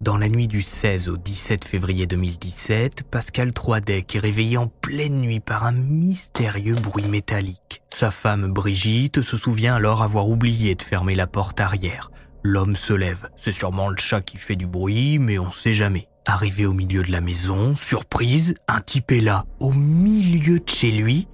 Dans 0.00 0.16
la 0.16 0.28
nuit 0.28 0.46
du 0.46 0.62
16 0.62 1.08
au 1.08 1.16
17 1.16 1.64
février 1.64 2.06
2017, 2.06 3.02
Pascal 3.10 3.52
Troidec 3.52 4.14
est 4.14 4.20
réveillé 4.20 4.56
en 4.56 4.68
pleine 4.68 5.16
nuit 5.16 5.40
par 5.40 5.64
un 5.64 5.72
mystérieux 5.72 6.76
bruit 6.76 7.08
métallique. 7.08 7.82
Sa 7.90 8.12
femme 8.12 8.46
Brigitte 8.46 9.22
se 9.22 9.36
souvient 9.36 9.74
alors 9.74 10.04
avoir 10.04 10.28
oublié 10.28 10.76
de 10.76 10.82
fermer 10.82 11.16
la 11.16 11.26
porte 11.26 11.58
arrière. 11.58 12.12
L'homme 12.44 12.76
se 12.76 12.92
lève. 12.92 13.28
C'est 13.36 13.50
sûrement 13.50 13.88
le 13.88 13.96
chat 13.96 14.20
qui 14.20 14.36
fait 14.36 14.54
du 14.54 14.68
bruit, 14.68 15.18
mais 15.18 15.40
on 15.40 15.50
sait 15.50 15.72
jamais. 15.72 16.06
Arrivé 16.26 16.64
au 16.64 16.74
milieu 16.74 17.02
de 17.02 17.10
la 17.10 17.20
maison, 17.20 17.74
surprise, 17.74 18.54
un 18.68 18.80
type 18.80 19.10
est 19.10 19.20
là, 19.20 19.46
au 19.58 19.72
milieu 19.72 20.60
de 20.60 20.68
chez 20.68 20.92
lui, 20.92 21.26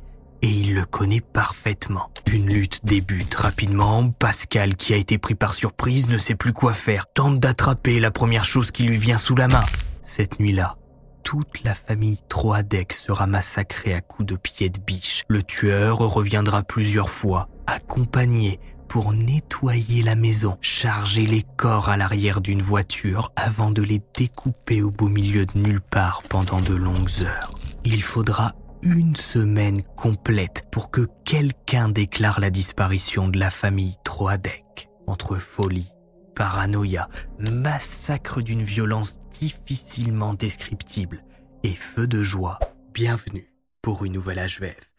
et 0.45 0.48
il 0.48 0.75
le 0.75 0.84
connaît 0.84 1.23
parfaitement. 1.23 2.11
Une 2.30 2.51
lutte 2.51 2.85
débute 2.85 3.35
rapidement. 3.35 4.11
Pascal, 4.11 4.77
qui 4.77 4.93
a 4.93 4.98
été 4.98 5.16
pris 5.16 5.35
par 5.35 5.55
surprise, 5.55 6.07
ne 6.07 6.19
sait 6.19 6.35
plus 6.35 6.52
quoi 6.52 6.75
faire, 6.75 7.07
tente 7.07 7.41
d'attraper 7.41 7.98
la 7.98 8.11
première 8.11 8.45
chose 8.45 8.71
qui 8.71 8.83
lui 8.83 8.99
vient 8.99 9.16
sous 9.16 9.35
la 9.35 9.49
main. 9.49 9.65
Cette 10.02 10.38
nuit-là, 10.41 10.77
toute 11.23 11.65
la 11.65 11.75
famille 11.75 12.19
Troadec 12.29 12.93
sera 12.93 13.27
massacrée 13.27 13.95
à 13.95 14.02
coups 14.02 14.29
de 14.29 14.37
pieds 14.37 14.69
de 14.69 14.79
biche. 14.80 15.23
Le 15.29 15.43
tueur 15.43 15.97
reviendra 15.97 16.63
plusieurs 16.63 17.09
fois, 17.09 17.49
accompagné 17.66 18.61
pour 18.87 19.15
nettoyer 19.15 20.02
la 20.02 20.15
maison, 20.15 20.59
charger 20.61 21.24
les 21.24 21.43
corps 21.57 21.88
à 21.88 21.97
l'arrière 21.97 22.43
d'une 22.43 22.61
voiture 22.61 23.33
avant 23.35 23.71
de 23.71 23.80
les 23.80 24.02
découper 24.15 24.83
au 24.83 24.90
beau 24.90 25.09
milieu 25.09 25.46
de 25.46 25.59
nulle 25.59 25.80
part 25.80 26.23
pendant 26.29 26.61
de 26.61 26.74
longues 26.74 27.23
heures. 27.23 27.55
Il 27.85 28.02
faudra 28.02 28.52
une 28.85 29.16
semaine 29.16 29.82
complète 29.96 30.65
pour 30.71 30.90
que 30.90 31.09
quelqu'un 31.24 31.88
déclare 31.88 32.38
la 32.38 32.51
disparition 32.51 33.29
de 33.29 33.38
la 33.38 33.49
famille 33.49 33.96
Troadec. 34.04 34.90
Entre 35.07 35.37
folie, 35.37 35.90
paranoïa, 36.35 37.09
massacre 37.38 38.43
d'une 38.43 38.62
violence 38.62 39.21
difficilement 39.30 40.35
descriptible 40.35 41.24
et 41.62 41.74
feu 41.74 42.07
de 42.07 42.23
joie, 42.23 42.59
bienvenue 42.93 43.51
pour 43.80 44.05
une 44.05 44.12
nouvelle 44.12 44.46
HVF. 44.46 44.93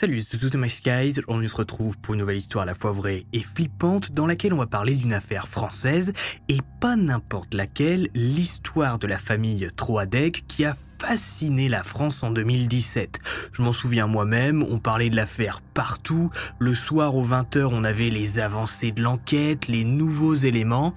Salut, 0.00 0.20
c'est 0.20 0.38
tout 0.38 0.56
My 0.56 0.70
Skies. 0.70 1.20
On 1.26 1.44
se 1.44 1.56
retrouve 1.56 1.98
pour 1.98 2.14
une 2.14 2.20
nouvelle 2.20 2.36
histoire 2.36 2.62
à 2.62 2.66
la 2.66 2.74
fois 2.74 2.92
vraie 2.92 3.26
et 3.32 3.40
flippante 3.40 4.12
dans 4.12 4.28
laquelle 4.28 4.52
on 4.52 4.58
va 4.58 4.68
parler 4.68 4.94
d'une 4.94 5.12
affaire 5.12 5.48
française 5.48 6.12
et 6.48 6.58
pas 6.80 6.94
n'importe 6.94 7.52
laquelle, 7.52 8.08
l'histoire 8.14 9.00
de 9.00 9.08
la 9.08 9.18
famille 9.18 9.66
Troadec 9.74 10.44
qui 10.46 10.64
a 10.64 10.76
fasciné 11.00 11.68
la 11.68 11.82
France 11.82 12.22
en 12.22 12.30
2017. 12.30 13.18
Je 13.52 13.60
m'en 13.60 13.72
souviens 13.72 14.06
moi-même, 14.06 14.62
on 14.70 14.78
parlait 14.78 15.10
de 15.10 15.16
l'affaire 15.16 15.60
partout. 15.74 16.30
Le 16.60 16.76
soir 16.76 17.16
aux 17.16 17.26
20h, 17.26 17.68
on 17.72 17.82
avait 17.82 18.10
les 18.10 18.38
avancées 18.38 18.92
de 18.92 19.02
l'enquête, 19.02 19.66
les 19.66 19.84
nouveaux 19.84 20.34
éléments 20.34 20.94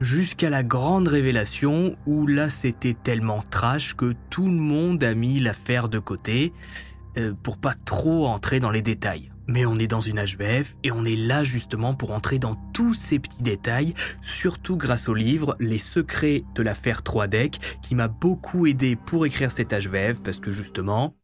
jusqu'à 0.00 0.50
la 0.50 0.64
grande 0.64 1.06
révélation 1.06 1.96
où 2.04 2.26
là 2.26 2.50
c'était 2.50 2.94
tellement 2.94 3.38
trash 3.48 3.94
que 3.94 4.12
tout 4.28 4.46
le 4.46 4.50
monde 4.50 5.04
a 5.04 5.14
mis 5.14 5.38
l'affaire 5.38 5.88
de 5.88 6.00
côté. 6.00 6.52
Euh, 7.16 7.32
pour 7.42 7.58
pas 7.58 7.74
trop 7.74 8.26
entrer 8.26 8.58
dans 8.58 8.72
les 8.72 8.82
détails. 8.82 9.30
Mais 9.46 9.66
on 9.66 9.76
est 9.76 9.86
dans 9.86 10.00
une 10.00 10.18
HVF 10.18 10.74
et 10.82 10.90
on 10.90 11.04
est 11.04 11.16
là 11.16 11.44
justement 11.44 11.94
pour 11.94 12.10
entrer 12.10 12.40
dans 12.40 12.56
tous 12.72 12.94
ces 12.94 13.20
petits 13.20 13.42
détails, 13.42 13.94
surtout 14.20 14.76
grâce 14.76 15.08
au 15.08 15.14
livre 15.14 15.54
Les 15.60 15.78
secrets 15.78 16.42
de 16.54 16.62
l'affaire 16.62 17.02
3DEC 17.02 17.60
qui 17.82 17.94
m'a 17.94 18.08
beaucoup 18.08 18.66
aidé 18.66 18.96
pour 18.96 19.26
écrire 19.26 19.52
cette 19.52 19.72
HVF 19.72 20.22
parce 20.22 20.40
que 20.40 20.50
justement, 20.50 21.14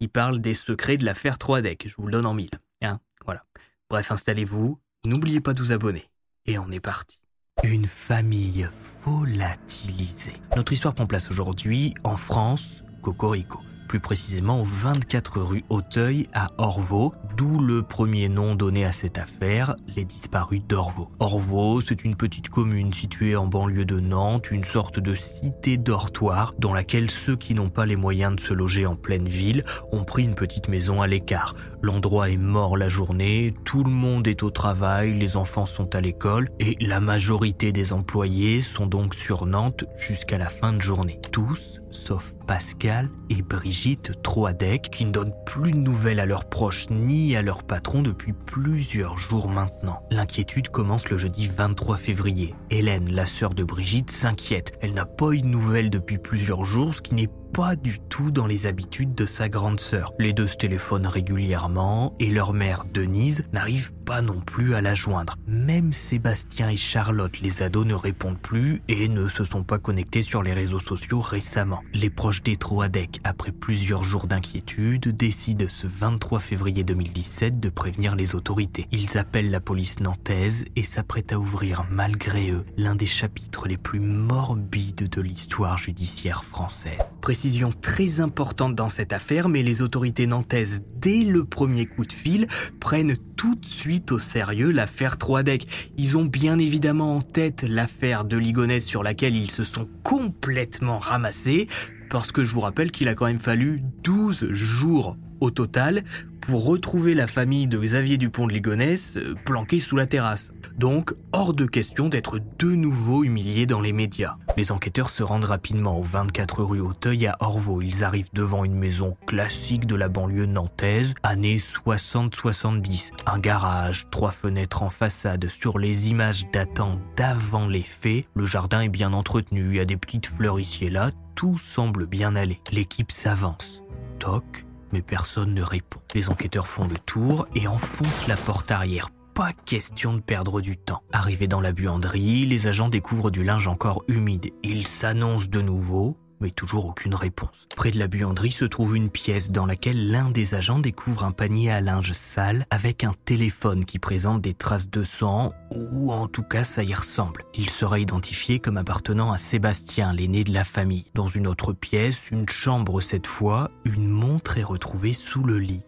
il 0.00 0.08
parle 0.08 0.40
des 0.40 0.54
secrets 0.54 0.96
de 0.96 1.04
l'affaire 1.04 1.36
3DEC. 1.36 1.88
Je 1.88 1.96
vous 1.96 2.06
le 2.06 2.12
donne 2.12 2.26
en 2.26 2.34
mille. 2.34 2.48
Hein 2.82 2.98
voilà. 3.26 3.44
Bref, 3.90 4.10
installez-vous, 4.10 4.78
n'oubliez 5.04 5.40
pas 5.40 5.52
de 5.52 5.60
vous 5.60 5.72
abonner. 5.72 6.08
Et 6.46 6.58
on 6.58 6.70
est 6.70 6.80
parti. 6.80 7.20
Une 7.64 7.86
famille 7.86 8.66
volatilisée. 9.04 10.36
Notre 10.56 10.72
histoire 10.72 10.94
prend 10.94 11.06
place 11.06 11.30
aujourd'hui 11.30 11.92
en 12.04 12.16
France, 12.16 12.84
Cocorico 13.02 13.60
plus 13.88 14.00
précisément 14.00 14.62
24 14.62 15.40
rue 15.40 15.64
Auteuil 15.70 16.26
à 16.34 16.48
Orvaux, 16.58 17.14
d'où 17.36 17.58
le 17.58 17.82
premier 17.82 18.28
nom 18.28 18.54
donné 18.54 18.84
à 18.84 18.92
cette 18.92 19.16
affaire, 19.16 19.74
les 19.96 20.04
disparus 20.04 20.60
d'Orvaux. 20.68 21.10
Orvaux, 21.18 21.80
c'est 21.80 22.04
une 22.04 22.14
petite 22.14 22.50
commune 22.50 22.92
située 22.92 23.34
en 23.34 23.46
banlieue 23.46 23.86
de 23.86 23.98
Nantes, 23.98 24.50
une 24.50 24.64
sorte 24.64 25.00
de 25.00 25.14
cité 25.14 25.78
dortoir 25.78 26.52
dans 26.58 26.74
laquelle 26.74 27.10
ceux 27.10 27.34
qui 27.34 27.54
n'ont 27.54 27.70
pas 27.70 27.86
les 27.86 27.96
moyens 27.96 28.36
de 28.36 28.40
se 28.40 28.52
loger 28.52 28.84
en 28.84 28.94
pleine 28.94 29.26
ville 29.26 29.64
ont 29.90 30.04
pris 30.04 30.24
une 30.24 30.34
petite 30.34 30.68
maison 30.68 31.00
à 31.00 31.06
l'écart. 31.06 31.54
L'endroit 31.82 32.28
est 32.28 32.36
mort 32.36 32.76
la 32.76 32.90
journée, 32.90 33.54
tout 33.64 33.84
le 33.84 33.90
monde 33.90 34.28
est 34.28 34.42
au 34.42 34.50
travail, 34.50 35.18
les 35.18 35.38
enfants 35.38 35.66
sont 35.66 35.94
à 35.94 36.02
l'école 36.02 36.48
et 36.60 36.76
la 36.80 37.00
majorité 37.00 37.72
des 37.72 37.94
employés 37.94 38.60
sont 38.60 38.86
donc 38.86 39.14
sur 39.14 39.46
Nantes 39.46 39.84
jusqu'à 39.96 40.36
la 40.36 40.50
fin 40.50 40.74
de 40.74 40.82
journée. 40.82 41.18
Tous 41.32 41.80
sauf 41.98 42.34
Pascal 42.46 43.08
et 43.28 43.42
Brigitte 43.42 44.22
Troadec, 44.22 44.88
qui 44.90 45.04
ne 45.04 45.10
donnent 45.10 45.34
plus 45.44 45.72
de 45.72 45.78
nouvelles 45.78 46.20
à 46.20 46.26
leurs 46.26 46.48
proches 46.48 46.88
ni 46.90 47.36
à 47.36 47.42
leur 47.42 47.64
patron 47.64 48.02
depuis 48.02 48.32
plusieurs 48.32 49.18
jours 49.18 49.48
maintenant. 49.48 50.00
L'inquiétude 50.10 50.68
commence 50.68 51.10
le 51.10 51.18
jeudi 51.18 51.48
23 51.48 51.96
février. 51.96 52.54
Hélène, 52.70 53.10
la 53.10 53.26
sœur 53.26 53.54
de 53.54 53.64
Brigitte, 53.64 54.10
s'inquiète. 54.10 54.72
Elle 54.80 54.94
n'a 54.94 55.06
pas 55.06 55.32
eu 55.32 55.42
de 55.42 55.46
nouvelles 55.46 55.90
depuis 55.90 56.18
plusieurs 56.18 56.64
jours, 56.64 56.94
ce 56.94 57.02
qui 57.02 57.14
n'est 57.14 57.30
pas 57.52 57.76
du 57.76 57.98
tout 57.98 58.30
dans 58.30 58.46
les 58.46 58.66
habitudes 58.66 59.14
de 59.14 59.26
sa 59.26 59.48
grande 59.48 59.80
sœur. 59.80 60.12
Les 60.18 60.32
deux 60.32 60.46
se 60.46 60.56
téléphonent 60.56 61.06
régulièrement 61.06 62.14
et 62.18 62.30
leur 62.30 62.52
mère, 62.52 62.84
Denise, 62.92 63.44
n'arrive 63.52 63.92
pas 64.08 64.22
non 64.22 64.40
plus 64.40 64.72
à 64.72 64.80
la 64.80 64.94
joindre. 64.94 65.36
Même 65.46 65.92
Sébastien 65.92 66.70
et 66.70 66.78
Charlotte, 66.78 67.40
les 67.42 67.60
ados, 67.60 67.84
ne 67.84 67.92
répondent 67.92 68.38
plus 68.38 68.80
et 68.88 69.06
ne 69.06 69.28
se 69.28 69.44
sont 69.44 69.64
pas 69.64 69.78
connectés 69.78 70.22
sur 70.22 70.42
les 70.42 70.54
réseaux 70.54 70.78
sociaux 70.78 71.20
récemment. 71.20 71.82
Les 71.92 72.08
proches 72.08 72.42
des 72.42 72.56
Troadec, 72.56 73.20
après 73.24 73.52
plusieurs 73.52 74.04
jours 74.04 74.26
d'inquiétude, 74.26 75.14
décident 75.14 75.66
ce 75.68 75.86
23 75.86 76.40
février 76.40 76.84
2017 76.84 77.60
de 77.60 77.68
prévenir 77.68 78.16
les 78.16 78.34
autorités. 78.34 78.88
Ils 78.92 79.18
appellent 79.18 79.50
la 79.50 79.60
police 79.60 80.00
nantaise 80.00 80.64
et 80.74 80.84
s'apprêtent 80.84 81.34
à 81.34 81.38
ouvrir, 81.38 81.84
malgré 81.90 82.50
eux, 82.50 82.64
l'un 82.78 82.94
des 82.94 83.04
chapitres 83.04 83.68
les 83.68 83.76
plus 83.76 84.00
morbides 84.00 85.10
de 85.10 85.20
l'histoire 85.20 85.76
judiciaire 85.76 86.44
française. 86.44 86.96
Précision 87.20 87.72
très 87.78 88.20
importante 88.20 88.74
dans 88.74 88.88
cette 88.88 89.12
affaire, 89.12 89.50
mais 89.50 89.62
les 89.62 89.82
autorités 89.82 90.26
nantaises, 90.26 90.80
dès 90.96 91.24
le 91.24 91.44
premier 91.44 91.84
coup 91.84 92.06
de 92.06 92.12
fil, 92.14 92.46
prennent 92.80 93.14
tout 93.36 93.54
de 93.54 93.66
suite 93.66 93.97
au 94.10 94.18
sérieux 94.18 94.70
l'affaire 94.70 95.16
Troadec. 95.18 95.92
Ils 95.96 96.16
ont 96.16 96.24
bien 96.24 96.58
évidemment 96.58 97.16
en 97.16 97.20
tête 97.20 97.64
l'affaire 97.68 98.24
de 98.24 98.36
Ligonès 98.36 98.84
sur 98.84 99.02
laquelle 99.02 99.36
ils 99.36 99.50
se 99.50 99.64
sont 99.64 99.88
complètement 100.02 100.98
ramassés, 100.98 101.68
parce 102.10 102.32
que 102.32 102.44
je 102.44 102.52
vous 102.52 102.60
rappelle 102.60 102.90
qu'il 102.90 103.08
a 103.08 103.14
quand 103.14 103.26
même 103.26 103.38
fallu 103.38 103.82
12 104.02 104.52
jours 104.52 105.16
au 105.40 105.50
total 105.50 106.04
pour 106.48 106.64
retrouver 106.64 107.12
la 107.12 107.26
famille 107.26 107.66
de 107.66 107.78
Xavier 107.78 108.16
Dupont 108.16 108.46
de 108.46 108.54
Ligonnès 108.54 109.18
euh, 109.18 109.34
planquée 109.44 109.78
sous 109.78 109.96
la 109.96 110.06
terrasse. 110.06 110.50
Donc, 110.78 111.14
hors 111.32 111.52
de 111.52 111.66
question 111.66 112.08
d'être 112.08 112.40
de 112.58 112.74
nouveau 112.74 113.22
humiliés 113.22 113.66
dans 113.66 113.82
les 113.82 113.92
médias. 113.92 114.36
Les 114.56 114.72
enquêteurs 114.72 115.10
se 115.10 115.22
rendent 115.22 115.44
rapidement 115.44 115.98
au 115.98 116.02
24 116.02 116.64
rue 116.64 116.80
Auteuil 116.80 117.26
à 117.26 117.36
Orvaux. 117.40 117.82
Ils 117.82 118.02
arrivent 118.02 118.32
devant 118.32 118.64
une 118.64 118.76
maison 118.76 119.14
classique 119.26 119.86
de 119.86 119.94
la 119.94 120.08
banlieue 120.08 120.46
nantaise, 120.46 121.12
années 121.22 121.58
60-70. 121.58 123.10
Un 123.26 123.38
garage, 123.38 124.06
trois 124.10 124.32
fenêtres 124.32 124.82
en 124.82 124.88
façade. 124.88 125.50
Sur 125.50 125.78
les 125.78 126.08
images 126.08 126.46
datant 126.50 126.92
d'avant 127.14 127.68
les 127.68 127.82
faits, 127.82 128.24
le 128.34 128.46
jardin 128.46 128.80
est 128.80 128.88
bien 128.88 129.12
entretenu, 129.12 129.66
il 129.66 129.76
y 129.76 129.80
a 129.80 129.84
des 129.84 129.98
petites 129.98 130.26
fleurs 130.26 130.58
ici 130.58 130.86
et 130.86 130.90
là, 130.90 131.10
tout 131.34 131.58
semble 131.58 132.06
bien 132.06 132.34
aller. 132.36 132.58
L'équipe 132.72 133.12
s'avance. 133.12 133.82
Toc, 134.18 134.64
mais 134.92 135.02
personne 135.02 135.54
ne 135.54 135.62
répond. 135.62 136.00
Les 136.14 136.30
enquêteurs 136.30 136.66
font 136.66 136.86
le 136.86 136.98
tour 136.98 137.46
et 137.54 137.68
enfoncent 137.68 138.26
la 138.26 138.36
porte 138.36 138.70
arrière. 138.70 139.08
Pas 139.34 139.52
question 139.52 140.14
de 140.14 140.20
perdre 140.20 140.60
du 140.60 140.76
temps. 140.76 141.02
Arrivés 141.12 141.46
dans 141.46 141.60
la 141.60 141.72
buanderie, 141.72 142.44
les 142.44 142.66
agents 142.66 142.88
découvrent 142.88 143.30
du 143.30 143.44
linge 143.44 143.68
encore 143.68 144.02
humide. 144.08 144.50
Ils 144.64 144.86
s'annoncent 144.86 145.48
de 145.48 145.60
nouveau, 145.60 146.16
mais 146.40 146.50
toujours 146.50 146.86
aucune 146.86 147.14
réponse. 147.14 147.66
Près 147.76 147.90
de 147.90 147.98
la 147.98 148.08
buanderie 148.08 148.50
se 148.50 148.64
trouve 148.64 148.96
une 148.96 149.10
pièce 149.10 149.50
dans 149.50 149.66
laquelle 149.66 150.10
l'un 150.10 150.30
des 150.30 150.54
agents 150.54 150.78
découvre 150.78 151.24
un 151.24 151.32
panier 151.32 151.70
à 151.70 151.80
linge 151.80 152.12
sale 152.12 152.66
avec 152.70 153.04
un 153.04 153.12
téléphone 153.24 153.84
qui 153.84 153.98
présente 153.98 154.40
des 154.40 154.54
traces 154.54 154.90
de 154.90 155.04
sang, 155.04 155.52
ou 155.70 156.12
en 156.12 156.28
tout 156.28 156.42
cas 156.42 156.64
ça 156.64 156.82
y 156.82 156.94
ressemble. 156.94 157.44
Il 157.54 157.70
sera 157.70 157.98
identifié 157.98 158.58
comme 158.58 158.76
appartenant 158.76 159.32
à 159.32 159.38
Sébastien, 159.38 160.12
l'aîné 160.12 160.44
de 160.44 160.52
la 160.52 160.64
famille. 160.64 161.06
Dans 161.14 161.28
une 161.28 161.46
autre 161.46 161.72
pièce, 161.72 162.30
une 162.30 162.48
chambre 162.48 163.00
cette 163.00 163.26
fois, 163.26 163.70
une 163.84 164.08
montre 164.08 164.58
est 164.58 164.64
retrouvée 164.64 165.12
sous 165.12 165.42
le 165.42 165.58
lit, 165.58 165.82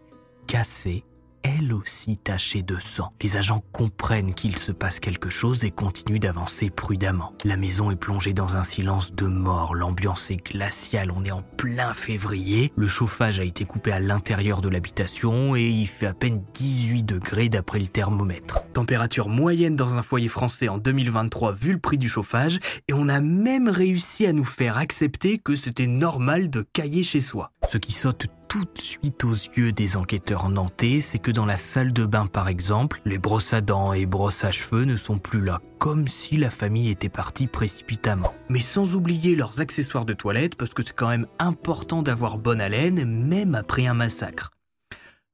cassée 0.47 1.03
elle 1.43 1.73
aussi 1.73 2.17
tachée 2.17 2.63
de 2.63 2.77
sang. 2.79 3.13
Les 3.21 3.37
agents 3.37 3.63
comprennent 3.71 4.33
qu'il 4.33 4.57
se 4.57 4.71
passe 4.71 4.99
quelque 4.99 5.29
chose 5.29 5.63
et 5.63 5.71
continuent 5.71 6.19
d'avancer 6.19 6.69
prudemment. 6.69 7.33
La 7.43 7.57
maison 7.57 7.91
est 7.91 7.95
plongée 7.95 8.33
dans 8.33 8.55
un 8.55 8.63
silence 8.63 9.13
de 9.13 9.27
mort, 9.27 9.75
l'ambiance 9.75 10.31
est 10.31 10.37
glaciale, 10.37 11.11
on 11.11 11.23
est 11.23 11.31
en 11.31 11.43
plein 11.57 11.93
février, 11.93 12.71
le 12.75 12.87
chauffage 12.87 13.39
a 13.39 13.43
été 13.43 13.65
coupé 13.65 13.91
à 13.91 13.99
l'intérieur 13.99 14.61
de 14.61 14.69
l'habitation 14.69 15.55
et 15.55 15.67
il 15.67 15.87
fait 15.87 16.07
à 16.07 16.13
peine 16.13 16.43
18 16.53 17.03
degrés 17.03 17.49
d'après 17.49 17.79
le 17.79 17.87
thermomètre. 17.87 18.63
Température 18.73 19.29
moyenne 19.29 19.75
dans 19.75 19.95
un 19.95 20.01
foyer 20.01 20.27
français 20.27 20.69
en 20.69 20.77
2023 20.77 21.53
vu 21.53 21.71
le 21.73 21.79
prix 21.79 21.97
du 21.97 22.09
chauffage 22.09 22.59
et 22.87 22.93
on 22.93 23.09
a 23.09 23.21
même 23.21 23.67
réussi 23.67 24.25
à 24.25 24.33
nous 24.33 24.43
faire 24.43 24.77
accepter 24.77 25.37
que 25.37 25.55
c'était 25.55 25.87
normal 25.87 26.49
de 26.49 26.65
cailler 26.73 27.03
chez 27.03 27.19
soi. 27.19 27.51
Ce 27.71 27.77
qui 27.77 27.91
saute 27.91 28.27
tout 28.51 28.65
de 28.65 28.81
suite 28.81 29.23
aux 29.23 29.31
yeux 29.31 29.71
des 29.71 29.95
enquêteurs 29.95 30.49
nantais, 30.49 30.99
c'est 30.99 31.19
que 31.19 31.31
dans 31.31 31.45
la 31.45 31.55
salle 31.55 31.93
de 31.93 32.05
bain 32.05 32.25
par 32.25 32.49
exemple, 32.49 32.99
les 33.05 33.17
brosses 33.17 33.53
à 33.53 33.61
dents 33.61 33.93
et 33.93 34.05
brosses 34.05 34.43
à 34.43 34.51
cheveux 34.51 34.83
ne 34.83 34.97
sont 34.97 35.19
plus 35.19 35.39
là, 35.39 35.61
comme 35.79 36.05
si 36.05 36.35
la 36.35 36.49
famille 36.49 36.89
était 36.89 37.07
partie 37.07 37.47
précipitamment. 37.47 38.33
Mais 38.49 38.59
sans 38.59 38.93
oublier 38.93 39.37
leurs 39.37 39.61
accessoires 39.61 40.03
de 40.03 40.11
toilette, 40.11 40.55
parce 40.55 40.73
que 40.73 40.83
c'est 40.85 40.93
quand 40.93 41.07
même 41.07 41.27
important 41.39 42.01
d'avoir 42.01 42.37
bonne 42.37 42.59
haleine, 42.59 43.05
même 43.05 43.55
après 43.55 43.87
un 43.87 43.93
massacre. 43.93 44.51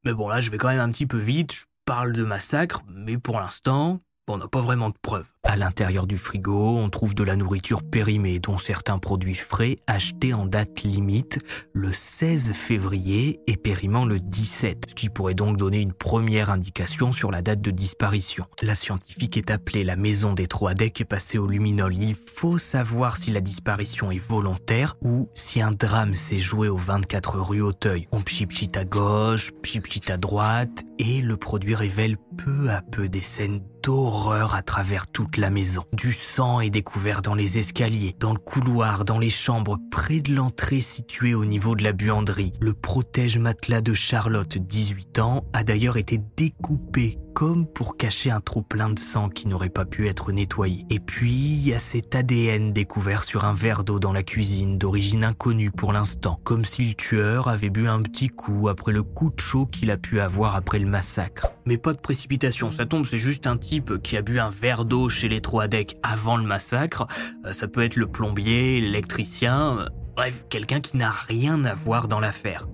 Mais 0.03 0.13
bon 0.13 0.27
là, 0.27 0.39
je 0.39 0.51
vais 0.51 0.59
quand 0.59 0.67
même 0.67 0.79
un 0.79 0.91
petit 0.91 1.07
peu 1.07 1.17
vite, 1.17 1.53
je 1.53 1.65
parle 1.85 2.11
de 2.11 2.23
massacre, 2.23 2.83
mais 2.87 3.17
pour 3.17 3.39
l'instant, 3.39 3.99
on 4.27 4.37
n'a 4.37 4.47
pas 4.47 4.61
vraiment 4.61 4.89
de 4.89 4.97
preuves. 5.01 5.31
À 5.49 5.55
l'intérieur 5.55 6.07
du 6.07 6.17
frigo, 6.17 6.75
on 6.75 6.89
trouve 6.89 7.15
de 7.15 7.23
la 7.23 7.38
nourriture 7.38 7.81
périmée, 7.81 8.39
dont 8.39 8.57
certains 8.57 8.99
produits 8.99 9.33
frais 9.33 9.77
achetés 9.88 10.33
en 10.33 10.45
date 10.45 10.83
limite 10.83 11.39
le 11.71 11.94
16 11.94 12.51
février 12.51 13.39
et 13.47 13.55
périmant 13.55 14.03
le 14.03 14.19
17, 14.19 14.88
ce 14.89 14.94
qui 14.94 15.07
pourrait 15.07 15.35
donc 15.35 15.55
donner 15.55 15.79
une 15.79 15.94
première 15.94 16.51
indication 16.51 17.13
sur 17.13 17.31
la 17.31 17.41
date 17.41 17.61
de 17.61 17.71
disparition. 17.71 18.45
La 18.61 18.75
scientifique 18.75 19.38
est 19.38 19.49
appelée 19.49 19.85
la 19.85 19.95
maison 19.95 20.33
des 20.33 20.47
Troadec 20.47 20.99
et 20.99 21.05
passée 21.05 21.38
au 21.38 21.47
luminol. 21.47 21.95
Il 21.95 22.15
faut 22.15 22.57
savoir 22.57 23.15
si 23.15 23.31
la 23.31 23.39
disparition 23.39 24.11
est 24.11 24.17
volontaire 24.17 24.97
ou 25.01 25.29
si 25.33 25.61
un 25.61 25.71
drame 25.71 26.13
s'est 26.13 26.39
joué 26.39 26.67
au 26.67 26.77
24 26.77 27.39
rue 27.39 27.61
Auteuil. 27.61 28.09
On 28.11 28.19
pchit 28.19 28.69
à 28.75 28.83
gauche, 28.83 29.51
pchit 29.61 30.11
à 30.11 30.17
droite 30.17 30.83
et 30.99 31.21
le 31.21 31.38
produit 31.38 31.75
révèle 31.75 32.17
peu 32.38 32.69
à 32.69 32.81
peu 32.81 33.07
des 33.07 33.21
scènes 33.21 33.61
d'horreur 33.83 34.53
à 34.53 34.61
travers 34.61 35.07
toute 35.07 35.36
la 35.37 35.49
maison. 35.49 35.83
Du 35.93 36.11
sang 36.11 36.59
est 36.59 36.69
découvert 36.69 37.21
dans 37.21 37.35
les 37.35 37.57
escaliers, 37.57 38.15
dans 38.19 38.33
le 38.33 38.39
couloir, 38.39 39.05
dans 39.05 39.19
les 39.19 39.29
chambres, 39.29 39.77
près 39.91 40.19
de 40.19 40.33
l'entrée 40.33 40.81
située 40.81 41.33
au 41.33 41.45
niveau 41.45 41.75
de 41.75 41.83
la 41.83 41.93
buanderie. 41.93 42.53
Le 42.59 42.73
protège-matelas 42.73 43.81
de 43.81 43.93
Charlotte, 43.93 44.57
18 44.57 45.19
ans, 45.19 45.45
a 45.53 45.63
d'ailleurs 45.63 45.97
été 45.97 46.19
découpé 46.35 47.17
comme 47.37 47.67
pour 47.67 47.97
cacher 47.97 48.31
un 48.31 48.41
trou 48.41 48.63
plein 48.63 48.89
de 48.89 48.97
sang 48.97 49.29
qui 49.29 49.47
n'aurait 49.47 49.69
pas 49.69 49.85
pu 49.85 50.07
être 50.07 50.31
nettoyé. 50.31 50.87
Et 50.89 50.99
puis, 50.99 51.29
il 51.29 51.67
y 51.67 51.71
a 51.71 51.77
cet 51.77 52.15
ADN 52.15 52.73
découvert 52.73 53.23
sur 53.23 53.45
un 53.45 53.53
verre 53.53 53.83
d'eau 53.83 53.99
dans 53.99 54.11
la 54.11 54.23
cuisine, 54.23 54.79
d'origine 54.79 55.23
inconnue 55.23 55.69
pour 55.69 55.93
l'instant, 55.93 56.39
comme 56.43 56.65
si 56.65 56.83
le 56.83 56.95
tueur 56.95 57.47
avait 57.47 57.69
bu 57.69 57.87
un 57.87 58.01
petit 58.01 58.29
coup 58.29 58.69
après 58.69 58.91
le 58.91 59.03
coup 59.03 59.29
de 59.29 59.39
chaud 59.39 59.67
qu'il 59.67 59.91
a 59.91 59.97
pu 59.97 60.19
avoir 60.19 60.55
après 60.55 60.79
le 60.79 60.87
massacre. 60.87 61.51
Mais 61.67 61.77
pas 61.77 61.93
de 61.93 61.99
précipitation, 61.99 62.71
ça 62.71 62.87
tombe, 62.87 63.05
c'est 63.05 63.19
juste 63.19 63.45
un 63.45 63.57
type 63.57 64.01
qui 64.01 64.17
a 64.17 64.23
bu 64.23 64.39
un 64.39 64.49
verre 64.49 64.83
d'eau 64.83 65.07
chez 65.07 65.29
les 65.29 65.39
Troadec 65.39 65.95
avant 66.01 66.37
le 66.37 66.43
massacre. 66.43 67.05
Euh, 67.45 67.53
ça 67.53 67.67
peut 67.67 67.83
être 67.83 67.97
le 67.97 68.07
plombier, 68.07 68.81
l'électricien, 68.81 69.77
euh, 69.77 69.85
bref, 70.15 70.45
quelqu'un 70.49 70.79
qui 70.79 70.97
n'a 70.97 71.11
rien 71.11 71.65
à 71.65 71.75
voir 71.75 72.07
dans 72.07 72.19
l'affaire. 72.19 72.65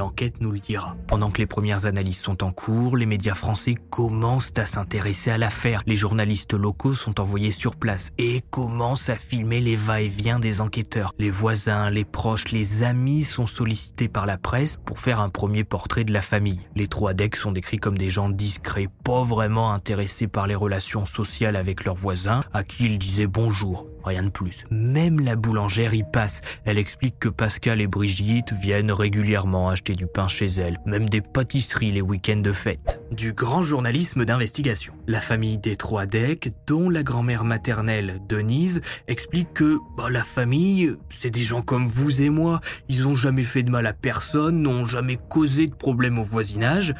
L'enquête 0.00 0.40
nous 0.40 0.50
le 0.50 0.60
dira. 0.60 0.96
Pendant 1.08 1.30
que 1.30 1.36
les 1.36 1.46
premières 1.46 1.84
analyses 1.84 2.22
sont 2.22 2.42
en 2.42 2.52
cours, 2.52 2.96
les 2.96 3.04
médias 3.04 3.34
français 3.34 3.74
commencent 3.90 4.54
à 4.56 4.64
s'intéresser 4.64 5.30
à 5.30 5.36
l'affaire. 5.36 5.82
Les 5.84 5.94
journalistes 5.94 6.54
locaux 6.54 6.94
sont 6.94 7.20
envoyés 7.20 7.50
sur 7.50 7.76
place 7.76 8.08
et 8.16 8.40
commencent 8.48 9.10
à 9.10 9.16
filmer 9.16 9.60
les 9.60 9.76
va-et-vient 9.76 10.38
des 10.38 10.62
enquêteurs. 10.62 11.12
Les 11.18 11.28
voisins, 11.28 11.90
les 11.90 12.06
proches, 12.06 12.50
les 12.50 12.82
amis 12.82 13.24
sont 13.24 13.44
sollicités 13.44 14.08
par 14.08 14.24
la 14.24 14.38
presse 14.38 14.78
pour 14.86 15.00
faire 15.00 15.20
un 15.20 15.28
premier 15.28 15.64
portrait 15.64 16.04
de 16.04 16.14
la 16.14 16.22
famille. 16.22 16.60
Les 16.74 16.86
trois 16.86 17.12
decks 17.12 17.36
sont 17.36 17.52
décrits 17.52 17.76
comme 17.76 17.98
des 17.98 18.08
gens 18.08 18.30
discrets, 18.30 18.88
pas 19.04 19.22
vraiment 19.22 19.70
intéressés 19.70 20.28
par 20.28 20.46
les 20.46 20.54
relations 20.54 21.04
sociales 21.04 21.56
avec 21.56 21.84
leurs 21.84 21.94
voisins, 21.94 22.40
à 22.54 22.62
qui 22.62 22.86
ils 22.86 22.98
disaient 22.98 23.26
bonjour. 23.26 23.86
Rien 24.04 24.22
de 24.22 24.30
plus. 24.30 24.64
Même 24.70 25.20
la 25.20 25.36
boulangère 25.36 25.94
y 25.94 26.02
passe. 26.02 26.42
Elle 26.64 26.78
explique 26.78 27.18
que 27.18 27.28
Pascal 27.28 27.80
et 27.80 27.86
Brigitte 27.86 28.52
viennent 28.52 28.92
régulièrement 28.92 29.68
acheter 29.68 29.94
du 29.94 30.06
pain 30.06 30.28
chez 30.28 30.46
elle, 30.46 30.78
même 30.86 31.08
des 31.08 31.20
pâtisseries 31.20 31.92
les 31.92 32.00
week-ends 32.00 32.40
de 32.40 32.52
fête. 32.52 33.00
Du 33.10 33.32
grand 33.32 33.62
journalisme 33.62 34.24
d'investigation. 34.24 34.94
La 35.06 35.20
famille 35.20 35.58
des 35.58 35.76
trois 35.76 36.06
decks, 36.06 36.52
dont 36.66 36.88
la 36.88 37.02
grand-mère 37.02 37.44
maternelle 37.44 38.18
Denise, 38.28 38.80
explique 39.08 39.52
que 39.54 39.78
bah, 39.96 40.10
la 40.10 40.24
famille, 40.24 40.94
c'est 41.08 41.30
des 41.30 41.40
gens 41.40 41.62
comme 41.62 41.86
vous 41.86 42.22
et 42.22 42.30
moi. 42.30 42.60
Ils 42.88 43.06
ont 43.06 43.14
jamais 43.14 43.42
fait 43.42 43.62
de 43.62 43.70
mal 43.70 43.86
à 43.86 43.92
personne, 43.92 44.62
n'ont 44.62 44.84
jamais 44.84 45.18
causé 45.28 45.66
de 45.66 45.74
problème 45.74 46.18
au 46.18 46.24
voisinage 46.24 46.94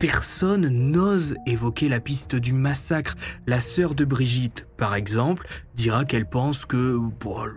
personne 0.00 0.66
n'ose 0.68 1.36
évoquer 1.46 1.90
la 1.90 2.00
piste 2.00 2.34
du 2.34 2.54
massacre. 2.54 3.14
La 3.46 3.60
sœur 3.60 3.94
de 3.94 4.06
Brigitte, 4.06 4.66
par 4.78 4.94
exemple, 4.94 5.46
dira 5.74 6.06
qu'elle 6.06 6.28
pense 6.28 6.64
que 6.64 6.98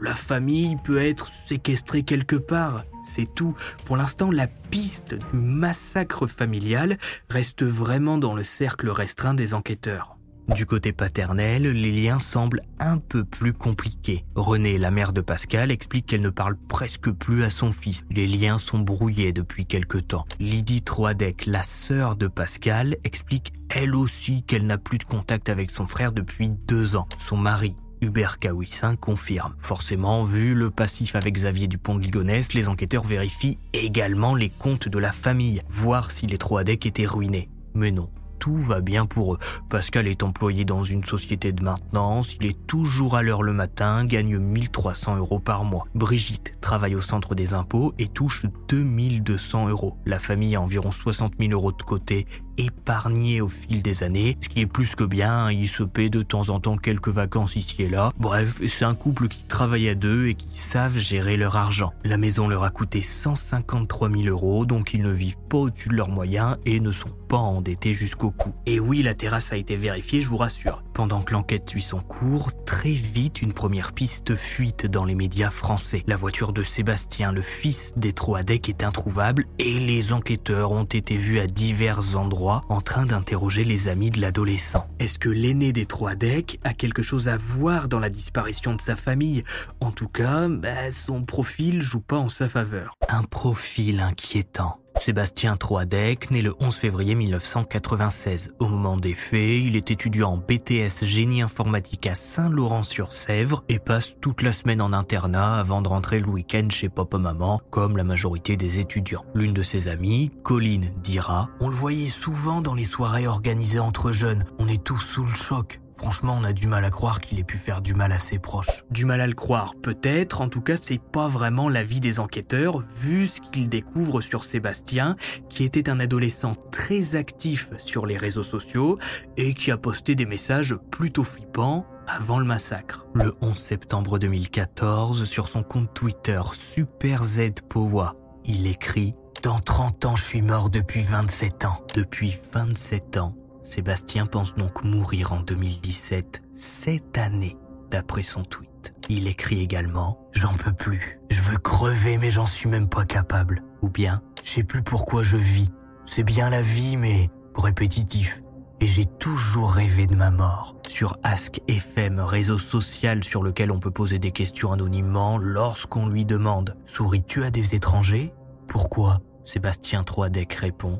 la 0.01 0.13
famille 0.13 0.75
peut 0.83 0.99
être 0.99 1.29
séquestrée 1.47 2.03
quelque 2.03 2.35
part. 2.35 2.83
C'est 3.01 3.33
tout. 3.33 3.55
Pour 3.85 3.95
l'instant, 3.95 4.29
la 4.29 4.47
piste 4.47 5.15
du 5.15 5.37
massacre 5.37 6.27
familial 6.27 6.97
reste 7.29 7.63
vraiment 7.63 8.17
dans 8.17 8.35
le 8.35 8.43
cercle 8.43 8.89
restreint 8.89 9.33
des 9.33 9.53
enquêteurs. 9.53 10.12
Du 10.49 10.65
côté 10.65 10.91
paternel, 10.91 11.63
les 11.63 11.91
liens 11.91 12.19
semblent 12.19 12.61
un 12.79 12.97
peu 12.97 13.23
plus 13.23 13.53
compliqués. 13.53 14.25
Renée, 14.35 14.77
la 14.77 14.91
mère 14.91 15.13
de 15.13 15.21
Pascal, 15.21 15.71
explique 15.71 16.05
qu'elle 16.05 16.21
ne 16.21 16.29
parle 16.29 16.57
presque 16.67 17.09
plus 17.11 17.43
à 17.43 17.49
son 17.49 17.71
fils. 17.71 18.03
Les 18.11 18.27
liens 18.27 18.57
sont 18.57 18.79
brouillés 18.79 19.31
depuis 19.31 19.65
quelque 19.65 19.97
temps. 19.97 20.25
Lydie 20.39 20.81
Troadec, 20.81 21.45
la 21.45 21.63
sœur 21.63 22.17
de 22.17 22.27
Pascal, 22.27 22.97
explique 23.05 23.53
elle 23.69 23.95
aussi 23.95 24.43
qu'elle 24.43 24.65
n'a 24.65 24.77
plus 24.77 24.97
de 24.97 25.05
contact 25.05 25.47
avec 25.47 25.71
son 25.71 25.87
frère 25.87 26.11
depuis 26.11 26.49
deux 26.67 26.97
ans. 26.97 27.07
Son 27.17 27.37
mari, 27.37 27.77
Hubert 28.01 28.37
Kawissin 28.37 28.97
confirme. 28.97 29.55
Forcément, 29.59 30.23
vu 30.23 30.53
le 30.53 30.69
passif 30.69 31.15
avec 31.15 31.35
Xavier 31.35 31.67
Dupont 31.67 31.95
de 31.95 32.01
Ligonnès, 32.01 32.53
les 32.53 32.67
enquêteurs 32.67 33.03
vérifient 33.03 33.59
également 33.71 34.35
les 34.35 34.49
comptes 34.49 34.89
de 34.89 34.99
la 34.99 35.13
famille, 35.13 35.61
voir 35.69 36.11
si 36.11 36.27
les 36.27 36.37
Troadec 36.37 36.85
étaient 36.85 37.05
ruinés. 37.05 37.49
Mais 37.73 37.91
non, 37.91 38.09
tout 38.43 38.57
va 38.57 38.81
bien 38.81 39.05
pour 39.05 39.35
eux. 39.35 39.39
Pascal 39.69 40.05
est 40.05 40.21
employé 40.21 40.65
dans 40.65 40.83
une 40.83 41.05
société 41.05 41.53
de 41.53 41.63
maintenance, 41.63 42.35
il 42.41 42.45
est 42.45 42.67
toujours 42.67 43.15
à 43.15 43.21
l'heure 43.21 43.41
le 43.41 43.53
matin, 43.53 44.03
gagne 44.03 44.37
1300 44.37 45.15
euros 45.15 45.39
par 45.39 45.63
mois. 45.63 45.85
Brigitte 45.95 46.59
travaille 46.59 46.93
au 46.93 46.99
centre 46.99 47.35
des 47.35 47.53
impôts 47.53 47.93
et 47.99 48.09
touche 48.09 48.45
2200 48.67 49.69
euros. 49.69 49.95
La 50.05 50.19
famille 50.19 50.57
a 50.57 50.61
environ 50.61 50.91
60 50.91 51.35
000 51.39 51.53
euros 51.53 51.71
de 51.71 51.83
côté 51.83 52.27
épargné 52.57 53.41
au 53.41 53.47
fil 53.47 53.81
des 53.81 54.03
années, 54.03 54.37
ce 54.41 54.49
qui 54.49 54.61
est 54.61 54.65
plus 54.65 54.95
que 54.95 55.03
bien, 55.03 55.51
il 55.51 55.67
se 55.67 55.83
paie 55.83 56.09
de 56.09 56.21
temps 56.21 56.49
en 56.49 56.59
temps 56.59 56.77
quelques 56.77 57.09
vacances 57.09 57.55
ici 57.55 57.83
et 57.83 57.89
là. 57.89 58.11
Bref, 58.19 58.61
c'est 58.67 58.85
un 58.85 58.95
couple 58.95 59.27
qui 59.27 59.43
travaille 59.45 59.89
à 59.89 59.95
deux 59.95 60.27
et 60.27 60.35
qui 60.35 60.55
savent 60.57 60.97
gérer 60.97 61.37
leur 61.37 61.55
argent. 61.55 61.93
La 62.03 62.17
maison 62.17 62.47
leur 62.47 62.63
a 62.63 62.69
coûté 62.69 63.01
153 63.01 64.09
000 64.09 64.23
euros, 64.23 64.65
donc 64.65 64.93
ils 64.93 65.01
ne 65.01 65.11
vivent 65.11 65.37
pas 65.49 65.57
au-dessus 65.57 65.89
de 65.89 65.95
leurs 65.95 66.09
moyens 66.09 66.57
et 66.65 66.79
ne 66.79 66.91
sont 66.91 67.11
pas 67.27 67.37
endettés 67.37 67.93
jusqu'au 67.93 68.31
cou. 68.31 68.53
Et 68.65 68.79
oui, 68.79 69.01
la 69.01 69.13
terrasse 69.13 69.51
a 69.53 69.57
été 69.57 69.75
vérifiée, 69.75 70.21
je 70.21 70.29
vous 70.29 70.37
rassure. 70.37 70.83
Pendant 70.93 71.21
que 71.21 71.33
l'enquête 71.33 71.69
suit 71.69 71.81
son 71.81 71.99
cours, 71.99 72.49
très 72.65 72.91
vite 72.91 73.41
une 73.41 73.53
première 73.53 73.93
piste 73.93 74.35
fuite 74.35 74.85
dans 74.85 75.05
les 75.05 75.15
médias 75.15 75.49
français. 75.49 76.03
La 76.07 76.15
voiture 76.15 76.53
de 76.53 76.63
Sébastien, 76.63 77.31
le 77.31 77.41
fils 77.41 77.93
des 77.97 78.13
Troadec, 78.13 78.69
est 78.69 78.83
introuvable 78.83 79.45
et 79.57 79.79
les 79.79 80.13
enquêteurs 80.13 80.71
ont 80.71 80.83
été 80.83 81.17
vus 81.17 81.39
à 81.39 81.47
divers 81.47 82.15
endroits 82.15 82.42
en 82.51 82.81
train 82.81 83.05
d'interroger 83.05 83.63
les 83.63 83.87
amis 83.87 84.11
de 84.11 84.19
l'adolescent. 84.19 84.87
Est-ce 84.99 85.17
que 85.19 85.29
l'aîné 85.29 85.71
des 85.71 85.85
Troadec 85.85 86.59
a 86.63 86.73
quelque 86.73 87.01
chose 87.01 87.27
à 87.27 87.37
voir 87.37 87.87
dans 87.87 87.99
la 87.99 88.09
disparition 88.09 88.75
de 88.75 88.81
sa 88.81 88.95
famille? 88.95 89.43
En 89.79 89.91
tout 89.91 90.07
cas, 90.09 90.47
bah, 90.49 90.91
son 90.91 91.23
profil 91.23 91.81
joue 91.81 92.01
pas 92.01 92.17
en 92.17 92.29
sa 92.29 92.49
faveur. 92.49 92.93
Un 93.09 93.23
profil 93.23 93.99
inquiétant. 93.99 94.82
Sébastien 94.97 95.57
Troadec, 95.57 96.31
né 96.31 96.41
le 96.41 96.53
11 96.59 96.75
février 96.75 97.15
1996. 97.15 98.51
Au 98.59 98.67
moment 98.67 98.95
des 98.97 99.15
faits, 99.15 99.61
il 99.63 99.75
est 99.75 99.91
étudiant 99.91 100.31
en 100.31 100.37
BTS 100.37 101.03
génie 101.03 101.41
informatique 101.41 102.07
à 102.07 102.15
Saint-Laurent-sur-Sèvre 102.15 103.63
et 103.69 103.79
passe 103.79 104.15
toute 104.21 104.41
la 104.41 104.53
semaine 104.53 104.81
en 104.81 104.93
internat 104.93 105.55
avant 105.55 105.81
de 105.81 105.89
rentrer 105.89 106.19
le 106.19 106.27
week-end 106.27 106.67
chez 106.69 106.89
papa-maman, 106.89 107.59
comme 107.69 107.97
la 107.97 108.03
majorité 108.03 108.55
des 108.55 108.79
étudiants. 108.79 109.25
L'une 109.35 109.53
de 109.53 109.63
ses 109.63 109.87
amies, 109.87 110.31
Colline, 110.43 110.93
dira 111.01 111.49
On 111.59 111.67
le 111.67 111.75
voyait 111.75 112.07
souvent 112.07 112.61
dans 112.61 112.75
les 112.75 112.83
soirées 112.83 113.27
organisées 113.27 113.79
entre 113.79 114.11
jeunes. 114.11 114.45
On 114.59 114.67
est 114.67 114.83
tous 114.83 114.99
sous 114.99 115.23
le 115.23 115.33
choc. 115.33 115.81
Franchement, 116.03 116.35
on 116.37 116.43
a 116.43 116.51
du 116.51 116.67
mal 116.67 116.83
à 116.83 116.89
croire 116.89 117.21
qu'il 117.21 117.39
ait 117.39 117.45
pu 117.45 117.55
faire 117.55 117.81
du 117.81 117.93
mal 117.93 118.11
à 118.11 118.19
ses 118.19 118.37
proches. 118.37 118.83
Du 118.91 119.05
mal 119.05 119.21
à 119.21 119.25
le 119.25 119.33
croire, 119.33 119.73
peut-être, 119.81 120.41
en 120.41 120.49
tout 120.49 120.59
cas, 120.59 120.75
c'est 120.75 120.99
pas 120.99 121.29
vraiment 121.29 121.69
l'avis 121.69 122.01
des 122.01 122.19
enquêteurs, 122.19 122.79
vu 122.79 123.25
ce 123.25 123.39
qu'ils 123.39 123.69
découvrent 123.69 124.19
sur 124.19 124.43
Sébastien, 124.43 125.15
qui 125.47 125.63
était 125.63 125.89
un 125.89 126.01
adolescent 126.01 126.55
très 126.73 127.15
actif 127.15 127.69
sur 127.77 128.05
les 128.05 128.17
réseaux 128.17 128.43
sociaux 128.43 128.99
et 129.37 129.53
qui 129.53 129.71
a 129.71 129.77
posté 129.77 130.13
des 130.13 130.25
messages 130.25 130.75
plutôt 130.91 131.23
flippants 131.23 131.85
avant 132.05 132.37
le 132.37 132.45
massacre. 132.45 133.07
Le 133.13 133.33
11 133.39 133.55
septembre 133.55 134.19
2014, 134.19 135.23
sur 135.23 135.47
son 135.47 135.63
compte 135.63 135.93
Twitter 135.93 136.41
Super 136.51 137.23
Z 137.23 137.51
Powa, 137.69 138.17
il 138.43 138.67
écrit 138.67 139.15
Dans 139.41 139.59
30 139.59 140.03
ans, 140.03 140.15
je 140.17 140.23
suis 140.23 140.41
mort 140.41 140.69
depuis 140.69 141.03
27 141.03 141.63
ans. 141.63 141.77
Depuis 141.95 142.37
27 142.51 143.15
ans, 143.15 143.37
Sébastien 143.63 144.25
pense 144.25 144.55
donc 144.55 144.83
mourir 144.83 145.31
en 145.31 145.39
2017, 145.39 146.43
cette 146.53 147.17
année, 147.17 147.57
d'après 147.89 148.21
son 148.21 148.43
tweet. 148.43 148.93
Il 149.07 149.27
écrit 149.27 149.61
également⁇ 149.61 150.19
J'en 150.39 150.53
peux 150.53 150.73
plus, 150.73 151.19
je 151.29 151.41
veux 151.41 151.57
crever 151.57 152.17
mais 152.17 152.29
j'en 152.29 152.45
suis 152.45 152.69
même 152.69 152.89
pas 152.89 153.05
capable⁇ 153.05 153.55
ou 153.81 153.89
bien⁇ 153.89 154.21
Je 154.43 154.49
sais 154.49 154.63
plus 154.63 154.83
pourquoi 154.83 155.23
je 155.23 155.37
vis, 155.37 155.69
c'est 156.05 156.23
bien 156.23 156.49
la 156.49 156.61
vie 156.61 156.97
mais 156.97 157.29
répétitif⁇ 157.55 158.41
et 158.81 158.85
j'ai 158.85 159.05
toujours 159.05 159.71
rêvé 159.71 160.07
de 160.07 160.15
ma 160.15 160.29
mort. 160.29 160.75
Sur 160.89 161.17
Ask 161.23 161.61
FM, 161.69 162.19
réseau 162.19 162.57
social 162.57 163.23
sur 163.23 163.41
lequel 163.41 163.71
on 163.71 163.79
peut 163.79 163.91
poser 163.91 164.19
des 164.19 164.31
questions 164.31 164.73
anonymement 164.73 165.37
lorsqu'on 165.37 166.09
lui 166.09 166.25
demande⁇ 166.25 166.75
Souris-tu 166.91 167.45
à 167.45 167.49
des 167.49 167.75
étrangers?⁇ 167.75 168.33
Pourquoi? 168.67 169.19
Sébastien 169.45 170.03
Troadec 170.03 170.53
répond 170.53 170.99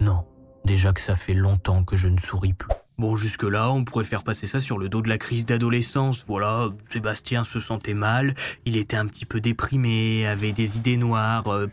⁇Non. 0.04 0.26
Déjà 0.66 0.92
que 0.92 1.00
ça 1.00 1.14
fait 1.14 1.32
longtemps 1.32 1.84
que 1.84 1.96
je 1.96 2.08
ne 2.08 2.18
souris 2.18 2.52
plus. 2.52 2.72
Bon, 2.98 3.16
jusque-là, 3.16 3.70
on 3.70 3.84
pourrait 3.84 4.04
faire 4.04 4.24
passer 4.24 4.48
ça 4.48 4.58
sur 4.58 4.78
le 4.78 4.88
dos 4.88 5.00
de 5.00 5.08
la 5.08 5.16
crise 5.16 5.46
d'adolescence. 5.46 6.24
Voilà, 6.26 6.70
Sébastien 6.88 7.44
se 7.44 7.60
sentait 7.60 7.94
mal, 7.94 8.34
il 8.64 8.76
était 8.76 8.96
un 8.96 9.06
petit 9.06 9.26
peu 9.26 9.40
déprimé, 9.40 10.26
avait 10.26 10.50
des 10.50 10.76
idées 10.76 10.96
noires, 10.96 11.46
euh, 11.46 11.68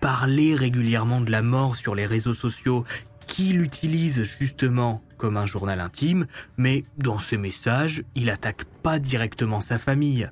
parlait 0.00 0.54
régulièrement 0.54 1.20
de 1.20 1.30
la 1.30 1.42
mort 1.42 1.76
sur 1.76 1.94
les 1.94 2.06
réseaux 2.06 2.32
sociaux, 2.32 2.86
qu'il 3.26 3.60
utilise 3.60 4.22
justement 4.22 5.02
comme 5.18 5.36
un 5.36 5.46
journal 5.46 5.78
intime, 5.78 6.26
mais 6.56 6.84
dans 6.96 7.18
ses 7.18 7.36
messages, 7.36 8.02
il 8.14 8.30
attaque 8.30 8.64
pas 8.82 8.98
directement 8.98 9.60
sa 9.60 9.76
famille. 9.76 10.26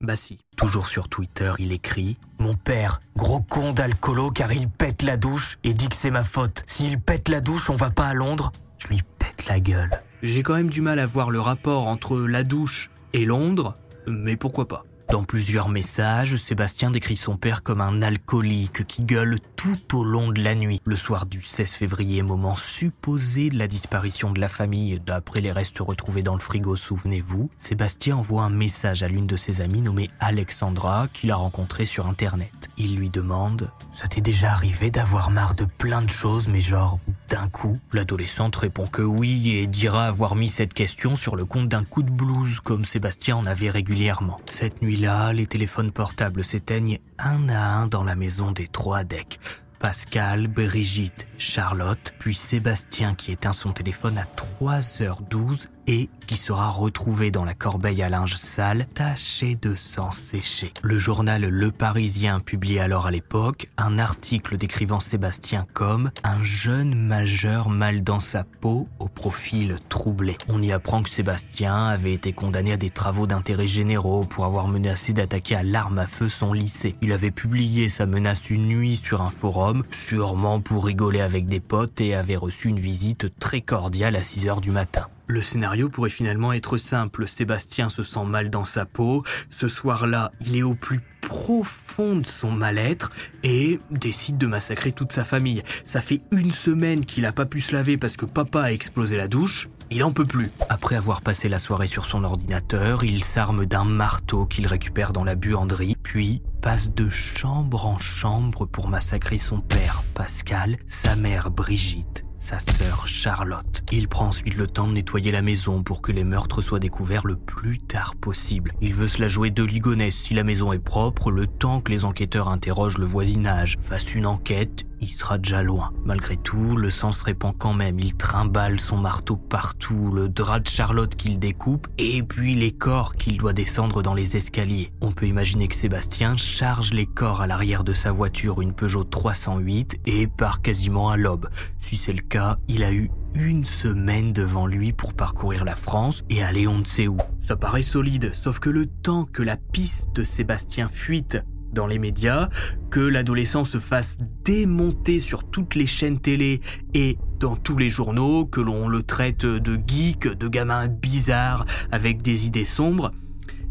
Bah 0.00 0.14
si. 0.14 0.38
Toujours 0.56 0.86
sur 0.86 1.08
Twitter, 1.08 1.52
il 1.58 1.72
écrit 1.72 2.18
Mon 2.38 2.54
père, 2.54 3.00
gros 3.16 3.40
con 3.40 3.72
d'alcoolo 3.72 4.30
car 4.30 4.52
il 4.52 4.68
pète 4.68 5.02
la 5.02 5.16
douche 5.16 5.58
et 5.64 5.72
dit 5.72 5.88
que 5.88 5.96
c'est 5.96 6.12
ma 6.12 6.22
faute. 6.22 6.62
S'il 6.66 7.00
pète 7.00 7.28
la 7.28 7.40
douche, 7.40 7.68
on 7.68 7.74
va 7.74 7.90
pas 7.90 8.06
à 8.06 8.14
Londres 8.14 8.52
Je 8.78 8.86
lui 8.86 9.00
pète 9.18 9.48
la 9.48 9.58
gueule. 9.58 9.90
J'ai 10.22 10.44
quand 10.44 10.54
même 10.54 10.70
du 10.70 10.82
mal 10.82 11.00
à 11.00 11.06
voir 11.06 11.30
le 11.30 11.40
rapport 11.40 11.88
entre 11.88 12.16
la 12.16 12.44
douche 12.44 12.90
et 13.12 13.24
Londres, 13.24 13.74
mais 14.06 14.36
pourquoi 14.36 14.68
pas? 14.68 14.84
Dans 15.10 15.24
plusieurs 15.24 15.70
messages, 15.70 16.36
Sébastien 16.36 16.90
décrit 16.90 17.16
son 17.16 17.38
père 17.38 17.62
comme 17.62 17.80
un 17.80 18.02
alcoolique 18.02 18.86
qui 18.86 19.02
gueule 19.02 19.38
tout 19.56 19.96
au 19.96 20.04
long 20.04 20.30
de 20.30 20.42
la 20.42 20.54
nuit. 20.54 20.82
Le 20.84 20.96
soir 20.96 21.24
du 21.24 21.40
16 21.40 21.70
février, 21.70 22.22
moment 22.22 22.56
supposé 22.56 23.48
de 23.48 23.56
la 23.56 23.68
disparition 23.68 24.30
de 24.32 24.38
la 24.38 24.48
famille, 24.48 25.00
d'après 25.04 25.40
les 25.40 25.50
restes 25.50 25.78
retrouvés 25.78 26.22
dans 26.22 26.34
le 26.34 26.40
frigo, 26.40 26.76
souvenez-vous, 26.76 27.48
Sébastien 27.56 28.18
envoie 28.18 28.44
un 28.44 28.50
message 28.50 29.02
à 29.02 29.08
l'une 29.08 29.26
de 29.26 29.36
ses 29.36 29.62
amies 29.62 29.80
nommée 29.80 30.10
Alexandra, 30.20 31.08
qu'il 31.08 31.30
a 31.30 31.36
rencontrée 31.36 31.86
sur 31.86 32.06
Internet. 32.06 32.68
Il 32.76 32.96
lui 32.96 33.08
demande 33.08 33.72
«Ça 33.92 34.08
t'est 34.08 34.20
déjà 34.20 34.50
arrivé 34.52 34.90
d'avoir 34.90 35.30
marre 35.30 35.54
de 35.54 35.64
plein 35.64 36.02
de 36.02 36.10
choses, 36.10 36.48
mais 36.48 36.60
genre 36.60 36.98
d'un 37.30 37.48
coup?» 37.48 37.78
L'adolescente 37.94 38.56
répond 38.56 38.86
que 38.86 39.02
oui 39.02 39.52
et 39.52 39.66
dira 39.66 40.04
avoir 40.04 40.34
mis 40.34 40.48
cette 40.48 40.74
question 40.74 41.16
sur 41.16 41.34
le 41.34 41.46
compte 41.46 41.68
d'un 41.68 41.84
coup 41.84 42.02
de 42.02 42.10
blues, 42.10 42.60
comme 42.60 42.84
Sébastien 42.84 43.36
en 43.36 43.46
avait 43.46 43.70
régulièrement. 43.70 44.38
Cette 44.46 44.82
nuit 44.82 44.97
là, 45.00 45.32
les 45.32 45.46
téléphones 45.46 45.92
portables 45.92 46.44
s'éteignent 46.44 46.98
un 47.18 47.48
à 47.48 47.60
un 47.60 47.86
dans 47.86 48.04
la 48.04 48.16
maison 48.16 48.52
des 48.52 48.68
trois 48.68 49.04
decks. 49.04 49.38
Pascal, 49.78 50.48
Brigitte, 50.48 51.26
Charlotte, 51.38 52.12
puis 52.18 52.34
Sébastien 52.34 53.14
qui 53.14 53.32
éteint 53.32 53.52
son 53.52 53.72
téléphone 53.72 54.18
à 54.18 54.24
3h12 54.24 55.68
et 55.88 56.08
qui 56.26 56.36
sera 56.36 56.68
retrouvé 56.68 57.30
dans 57.30 57.46
la 57.46 57.54
corbeille 57.54 58.02
à 58.02 58.10
linge 58.10 58.36
sale, 58.36 58.86
taché 58.94 59.56
de 59.56 59.74
sang 59.74 60.12
séché. 60.12 60.74
Le 60.82 60.98
journal 60.98 61.48
Le 61.48 61.72
Parisien 61.72 62.38
publie 62.38 62.78
alors 62.78 63.06
à 63.06 63.10
l'époque 63.10 63.70
un 63.78 63.98
article 63.98 64.58
décrivant 64.58 65.00
Sébastien 65.00 65.66
comme 65.72 66.10
un 66.22 66.44
jeune 66.44 66.94
majeur 66.94 67.70
mal 67.70 68.04
dans 68.04 68.20
sa 68.20 68.44
peau 68.44 68.86
au 68.98 69.08
profil 69.08 69.76
troublé. 69.88 70.36
On 70.48 70.62
y 70.62 70.70
apprend 70.70 71.02
que 71.02 71.08
Sébastien 71.08 71.86
avait 71.86 72.12
été 72.12 72.34
condamné 72.34 72.72
à 72.72 72.76
des 72.76 72.90
travaux 72.90 73.26
d'intérêt 73.26 73.66
généraux 73.66 74.24
pour 74.24 74.44
avoir 74.44 74.68
menacé 74.68 75.14
d'attaquer 75.14 75.56
à 75.56 75.62
l'arme 75.62 75.98
à 75.98 76.06
feu 76.06 76.28
son 76.28 76.52
lycée. 76.52 76.96
Il 77.00 77.12
avait 77.12 77.30
publié 77.30 77.88
sa 77.88 78.04
menace 78.04 78.50
une 78.50 78.68
nuit 78.68 79.00
sur 79.02 79.22
un 79.22 79.30
forum, 79.30 79.82
sûrement 79.90 80.60
pour 80.60 80.84
rigoler 80.84 81.20
avec 81.20 81.46
des 81.46 81.60
potes 81.60 82.02
et 82.02 82.14
avait 82.14 82.36
reçu 82.36 82.68
une 82.68 82.78
visite 82.78 83.38
très 83.38 83.62
cordiale 83.62 84.16
à 84.16 84.22
6 84.22 84.48
heures 84.48 84.60
du 84.60 84.70
matin. 84.70 85.06
Le 85.28 85.42
scénario 85.42 85.90
pourrait 85.90 86.08
finalement 86.08 86.54
être 86.54 86.78
simple. 86.78 87.28
Sébastien 87.28 87.90
se 87.90 88.02
sent 88.02 88.24
mal 88.24 88.48
dans 88.48 88.64
sa 88.64 88.86
peau. 88.86 89.24
Ce 89.50 89.68
soir-là, 89.68 90.30
il 90.40 90.56
est 90.56 90.62
au 90.62 90.74
plus 90.74 91.00
profond 91.20 92.16
de 92.16 92.26
son 92.26 92.50
mal-être 92.50 93.10
et 93.42 93.78
décide 93.90 94.38
de 94.38 94.46
massacrer 94.46 94.92
toute 94.92 95.12
sa 95.12 95.24
famille. 95.24 95.62
Ça 95.84 96.00
fait 96.00 96.22
une 96.32 96.50
semaine 96.50 97.04
qu'il 97.04 97.24
n'a 97.24 97.32
pas 97.32 97.44
pu 97.44 97.60
se 97.60 97.74
laver 97.74 97.98
parce 97.98 98.16
que 98.16 98.24
papa 98.24 98.62
a 98.62 98.72
explosé 98.72 99.18
la 99.18 99.28
douche. 99.28 99.68
Il 99.90 100.02
en 100.04 100.12
peut 100.12 100.26
plus. 100.26 100.50
Après 100.68 100.96
avoir 100.96 101.22
passé 101.22 101.48
la 101.48 101.58
soirée 101.58 101.86
sur 101.86 102.06
son 102.06 102.24
ordinateur, 102.24 103.04
il 103.04 103.24
s'arme 103.24 103.64
d'un 103.64 103.84
marteau 103.84 104.46
qu'il 104.46 104.66
récupère 104.66 105.12
dans 105.12 105.24
la 105.24 105.34
buanderie, 105.34 105.96
puis 106.02 106.42
passe 106.60 106.92
de 106.92 107.08
chambre 107.08 107.86
en 107.86 107.98
chambre 107.98 108.66
pour 108.66 108.88
massacrer 108.88 109.38
son 109.38 109.60
père, 109.60 110.02
Pascal, 110.14 110.76
sa 110.86 111.16
mère, 111.16 111.50
Brigitte, 111.50 112.24
sa 112.38 112.60
sœur 112.60 113.06
Charlotte. 113.06 113.82
Il 113.90 114.08
prend 114.08 114.28
ensuite 114.28 114.56
le 114.56 114.68
temps 114.68 114.86
de 114.86 114.92
nettoyer 114.92 115.32
la 115.32 115.42
maison 115.42 115.82
pour 115.82 116.00
que 116.00 116.12
les 116.12 116.24
meurtres 116.24 116.62
soient 116.62 116.78
découverts 116.78 117.26
le 117.26 117.36
plus 117.36 117.78
tard 117.80 118.14
possible. 118.14 118.72
Il 118.80 118.94
veut 118.94 119.08
se 119.08 119.20
la 119.20 119.28
jouer 119.28 119.50
de 119.50 119.64
ligonesse 119.64 120.16
si 120.16 120.34
la 120.34 120.44
maison 120.44 120.72
est 120.72 120.78
propre, 120.78 121.30
le 121.30 121.46
temps 121.46 121.80
que 121.80 121.90
les 121.90 122.04
enquêteurs 122.04 122.48
interrogent 122.48 122.98
le 122.98 123.06
voisinage, 123.06 123.76
fassent 123.80 124.14
une 124.14 124.26
enquête, 124.26 124.86
il 125.00 125.08
sera 125.08 125.38
déjà 125.38 125.62
loin. 125.62 125.92
Malgré 126.04 126.36
tout, 126.36 126.76
le 126.76 126.90
sang 126.90 127.12
se 127.12 127.24
répand 127.24 127.54
quand 127.56 127.74
même. 127.74 127.98
Il 127.98 128.14
trimballe 128.14 128.80
son 128.80 128.96
marteau 128.96 129.36
partout, 129.36 130.10
le 130.10 130.28
drap 130.28 130.60
de 130.60 130.68
Charlotte 130.68 131.14
qu'il 131.14 131.38
découpe, 131.38 131.88
et 131.98 132.22
puis 132.22 132.54
les 132.54 132.72
corps 132.72 133.16
qu'il 133.16 133.38
doit 133.38 133.52
descendre 133.52 134.02
dans 134.02 134.14
les 134.14 134.36
escaliers. 134.36 134.92
On 135.00 135.12
peut 135.12 135.26
imaginer 135.26 135.68
que 135.68 135.74
Sébastien 135.74 136.36
charge 136.36 136.92
les 136.92 137.06
corps 137.06 137.40
à 137.40 137.46
l'arrière 137.46 137.84
de 137.84 137.92
sa 137.92 138.12
voiture, 138.12 138.60
une 138.60 138.72
Peugeot 138.72 139.04
308, 139.04 140.00
et 140.06 140.26
part 140.26 140.62
quasiment 140.62 141.10
à 141.10 141.16
l'aube. 141.16 141.48
Si 141.78 141.96
c'est 141.96 142.12
le 142.12 142.22
cas, 142.22 142.56
il 142.68 142.82
a 142.82 142.92
eu 142.92 143.10
une 143.34 143.64
semaine 143.64 144.32
devant 144.32 144.66
lui 144.66 144.92
pour 144.92 145.14
parcourir 145.14 145.64
la 145.64 145.76
France 145.76 146.24
et 146.30 146.42
aller 146.42 146.66
on 146.66 146.78
ne 146.78 146.84
sait 146.84 147.08
où. 147.08 147.18
Ça 147.38 147.56
paraît 147.56 147.82
solide, 147.82 148.32
sauf 148.32 148.58
que 148.58 148.70
le 148.70 148.86
temps 148.86 149.24
que 149.24 149.42
la 149.42 149.56
piste 149.56 150.14
de 150.14 150.24
Sébastien 150.24 150.88
fuite 150.88 151.38
dans 151.72 151.86
les 151.86 151.98
médias, 151.98 152.48
que 152.90 153.00
l'adolescent 153.00 153.64
se 153.64 153.78
fasse 153.78 154.16
démonter 154.44 155.18
sur 155.18 155.44
toutes 155.44 155.74
les 155.74 155.86
chaînes 155.86 156.20
télé 156.20 156.60
et 156.94 157.18
dans 157.38 157.56
tous 157.56 157.76
les 157.76 157.88
journaux, 157.88 158.46
que 158.46 158.60
l'on 158.60 158.88
le 158.88 159.02
traite 159.02 159.46
de 159.46 159.78
geek, 159.86 160.26
de 160.26 160.48
gamin 160.48 160.88
bizarre 160.88 161.64
avec 161.92 162.22
des 162.22 162.46
idées 162.46 162.64
sombres, 162.64 163.12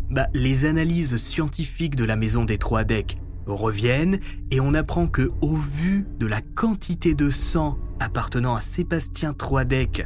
bah, 0.10 0.28
les 0.34 0.66
analyses 0.66 1.18
scientifiques 1.18 1.96
de 1.96 2.06
la 2.06 2.16
maison 2.16 2.46
des 2.46 2.58
trois 2.58 2.84
decks 2.84 3.18
reviennent 3.46 4.20
et 4.52 4.60
on 4.60 4.74
apprend 4.74 5.08
que 5.08 5.32
au 5.42 5.56
vu 5.56 6.06
de 6.20 6.28
la 6.28 6.42
quantité 6.42 7.14
de 7.14 7.30
sang 7.30 7.78
appartenant 8.00 8.56
à 8.56 8.62
Sébastien 8.62 9.34
Troidec 9.34 10.06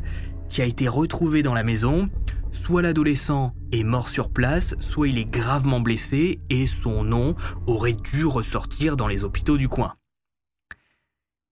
qui 0.50 0.62
a 0.62 0.66
été 0.66 0.88
retrouvé 0.88 1.44
dans 1.44 1.54
la 1.54 1.64
maison, 1.64 2.10
soit 2.52 2.82
l'adolescent 2.82 3.54
est 3.72 3.84
mort 3.84 4.10
sur 4.10 4.32
place, 4.32 4.76
soit 4.80 5.08
il 5.08 5.18
est 5.18 5.26
gravement 5.26 5.80
blessé 5.80 6.40
et 6.50 6.68
son 6.68 7.04
nom 7.04 7.36
aurait 7.68 7.94
dû 7.94 8.26
ressortir 8.26 8.98
dans 8.98 9.08
les 9.08 9.24
hôpitaux 9.24 9.58
du 9.58 9.70
coin. 9.70 9.96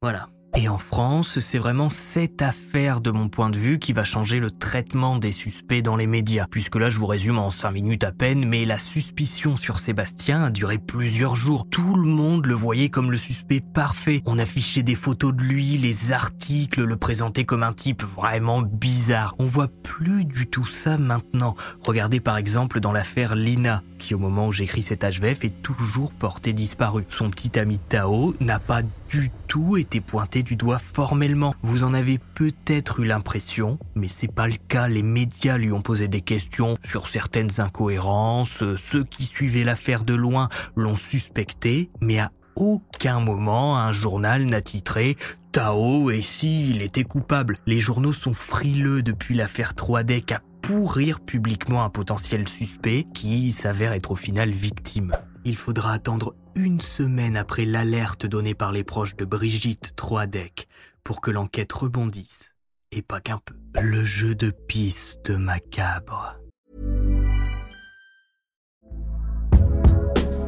Voilà. 0.02 0.30
Et 0.56 0.68
en 0.68 0.79
France, 0.79 1.39
c'est 1.39 1.60
vraiment 1.60 1.91
cette 1.91 2.41
affaire 2.41 3.01
de 3.01 3.12
mon 3.12 3.29
point 3.29 3.51
de 3.51 3.58
vue 3.58 3.77
qui 3.77 3.94
va 3.94 4.03
changer 4.03 4.39
le 4.39 4.50
traitement 4.50 5.15
des 5.18 5.32
suspects 5.32 5.84
dans 5.84 5.96
les 5.96 6.08
médias. 6.08 6.48
Puisque 6.50 6.75
là, 6.75 6.89
je 6.89 6.98
vous 6.98 7.06
résume 7.06 7.38
en 7.38 7.51
5 7.51 7.72
minutes 7.72 8.03
à 8.03 8.12
peine, 8.12 8.46
mais 8.46 8.65
la 8.65 8.79
suspicion 8.79 9.58
sur 9.58 9.77
Sébastien 9.77 10.46
a 10.46 10.50
duré 10.50 10.79
plusieurs 10.79 11.36
jours. 11.36 11.68
Tout 11.70 11.96
le 11.96 12.08
monde 12.08 12.48
le 12.48 12.56
voyait 12.56 12.89
comme 12.89 13.12
le 13.12 13.18
suspect 13.18 13.62
parfait. 13.62 14.24
On 14.25 14.39
affichait 14.39 14.82
des 14.82 14.96
photos 14.96 15.36
de 15.36 15.44
lui, 15.44 15.77
les 15.77 16.12
articles 16.12 16.84
le 16.84 16.98
présentaient 16.98 17.46
comme 17.46 17.63
un 17.63 17.74
type 17.74 18.03
vraiment 18.03 18.63
bizarre. 18.63 19.36
On 19.38 19.46
voit 19.46 19.70
plus 19.84 20.25
du 20.25 20.48
tout 20.48 20.65
ça 20.65 20.98
maintenant. 20.98 21.56
Regardez 21.82 22.20
par 22.20 22.38
exemple 22.38 22.79
dans 22.79 22.91
l'affaire 22.91 23.36
Lina, 23.36 23.84
qui 24.00 24.15
au 24.15 24.20
moment 24.20 24.48
où 24.48 24.51
j'écris 24.51 24.82
cet 24.82 25.03
HVF 25.03 25.46
est 25.46 25.62
toujours 25.62 26.12
porté 26.12 26.53
disparu. 26.53 27.06
Son 27.08 27.29
petit 27.29 27.60
ami 27.60 27.77
Tao 27.77 28.34
n'a 28.39 28.60
pas 28.60 28.82
du 29.10 29.29
tout 29.48 29.77
été 29.77 30.01
pointé 30.01 30.38
du 30.43 30.55
doigt 30.55 30.79
formellement. 30.79 31.55
Vous 31.62 31.84
en 31.84 31.93
avez 31.93 32.19
peut-être 32.36 33.00
eu 33.00 33.05
l'impression, 33.05 33.77
mais 33.96 34.08
c'est 34.08 34.31
pas 34.31 34.48
le 34.48 34.55
cas. 34.67 34.88
Les 34.88 35.03
médias 35.03 35.58
lui 35.58 35.72
ont 35.72 35.81
posé 35.81 36.08
des 36.08 36.22
questions 36.22 36.77
sur 36.84 37.08
certaines 37.08 37.60
incohérences. 37.60 38.63
Ceux 38.75 39.03
qui 39.03 39.25
suivaient 39.25 39.63
l'affaire 39.63 40.03
de 40.03 40.13
loin 40.13 40.50
l'ont 40.75 40.96
suspecté, 40.96 41.89
mais 42.01 42.19
à 42.19 42.31
aucun 42.55 43.19
moment 43.19 43.77
un 43.77 43.91
journal 43.91 44.46
n'a 44.46 44.62
titré 44.62 45.15
Tao 45.51 46.12
et 46.12 46.22
si 46.22 46.69
il 46.69 46.81
était 46.84 47.03
coupable? 47.03 47.55
Les 47.65 47.79
journaux 47.79 48.13
sont 48.13 48.34
frileux 48.34 49.01
depuis 49.01 49.34
l'affaire 49.34 49.74
3D 49.74 50.31
à 50.34 50.41
pourrir 50.62 51.19
publiquement 51.19 51.84
un 51.84 51.89
potentiel 51.89 52.48
suspect 52.48 53.08
qui 53.13 53.50
s'avère 53.50 53.93
être 53.93 54.12
au 54.12 54.15
final 54.15 54.51
victime. 54.51 55.13
Il 55.46 55.55
faudra 55.55 55.93
attendre 55.93 56.36
une 56.63 56.82
semaine 56.82 57.38
après 57.38 57.66
l'alerte 57.66 58.25
donnée 58.25 58.54
par 58.54 58.72
les 58.72 58.84
proches 58.84 59.16
de 59.16 59.25
Brigitte 59.25 59.96
Troadec 59.96 60.68
pour 61.04 61.22
que 61.22 61.32
l'enquête 61.32 61.72
rebondisse, 61.72 62.56
et 62.92 63.01
pas 63.01 63.22
qu'un 63.22 63.39
peu. 63.39 63.56
Le 63.82 64.04
jeu 64.04 64.36
de 64.36 64.51
piste 64.51 65.30
macabre. 65.30 66.38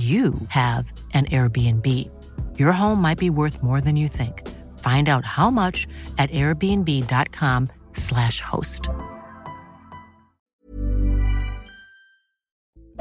you 0.00 0.34
have 0.48 0.92
an 1.14 1.26
Airbnb. 1.30 1.86
Your 2.58 2.72
home 2.72 3.00
might 3.02 3.18
be 3.18 3.30
worth 3.30 3.62
more 3.62 3.82
than 3.82 3.96
you 3.96 4.08
think. 4.08 4.48
Find 4.78 5.08
out 5.08 5.24
how 5.24 5.50
much 5.50 5.86
at 6.16 6.30
airbnb.com/slash 6.30 8.40
host. 8.40 8.88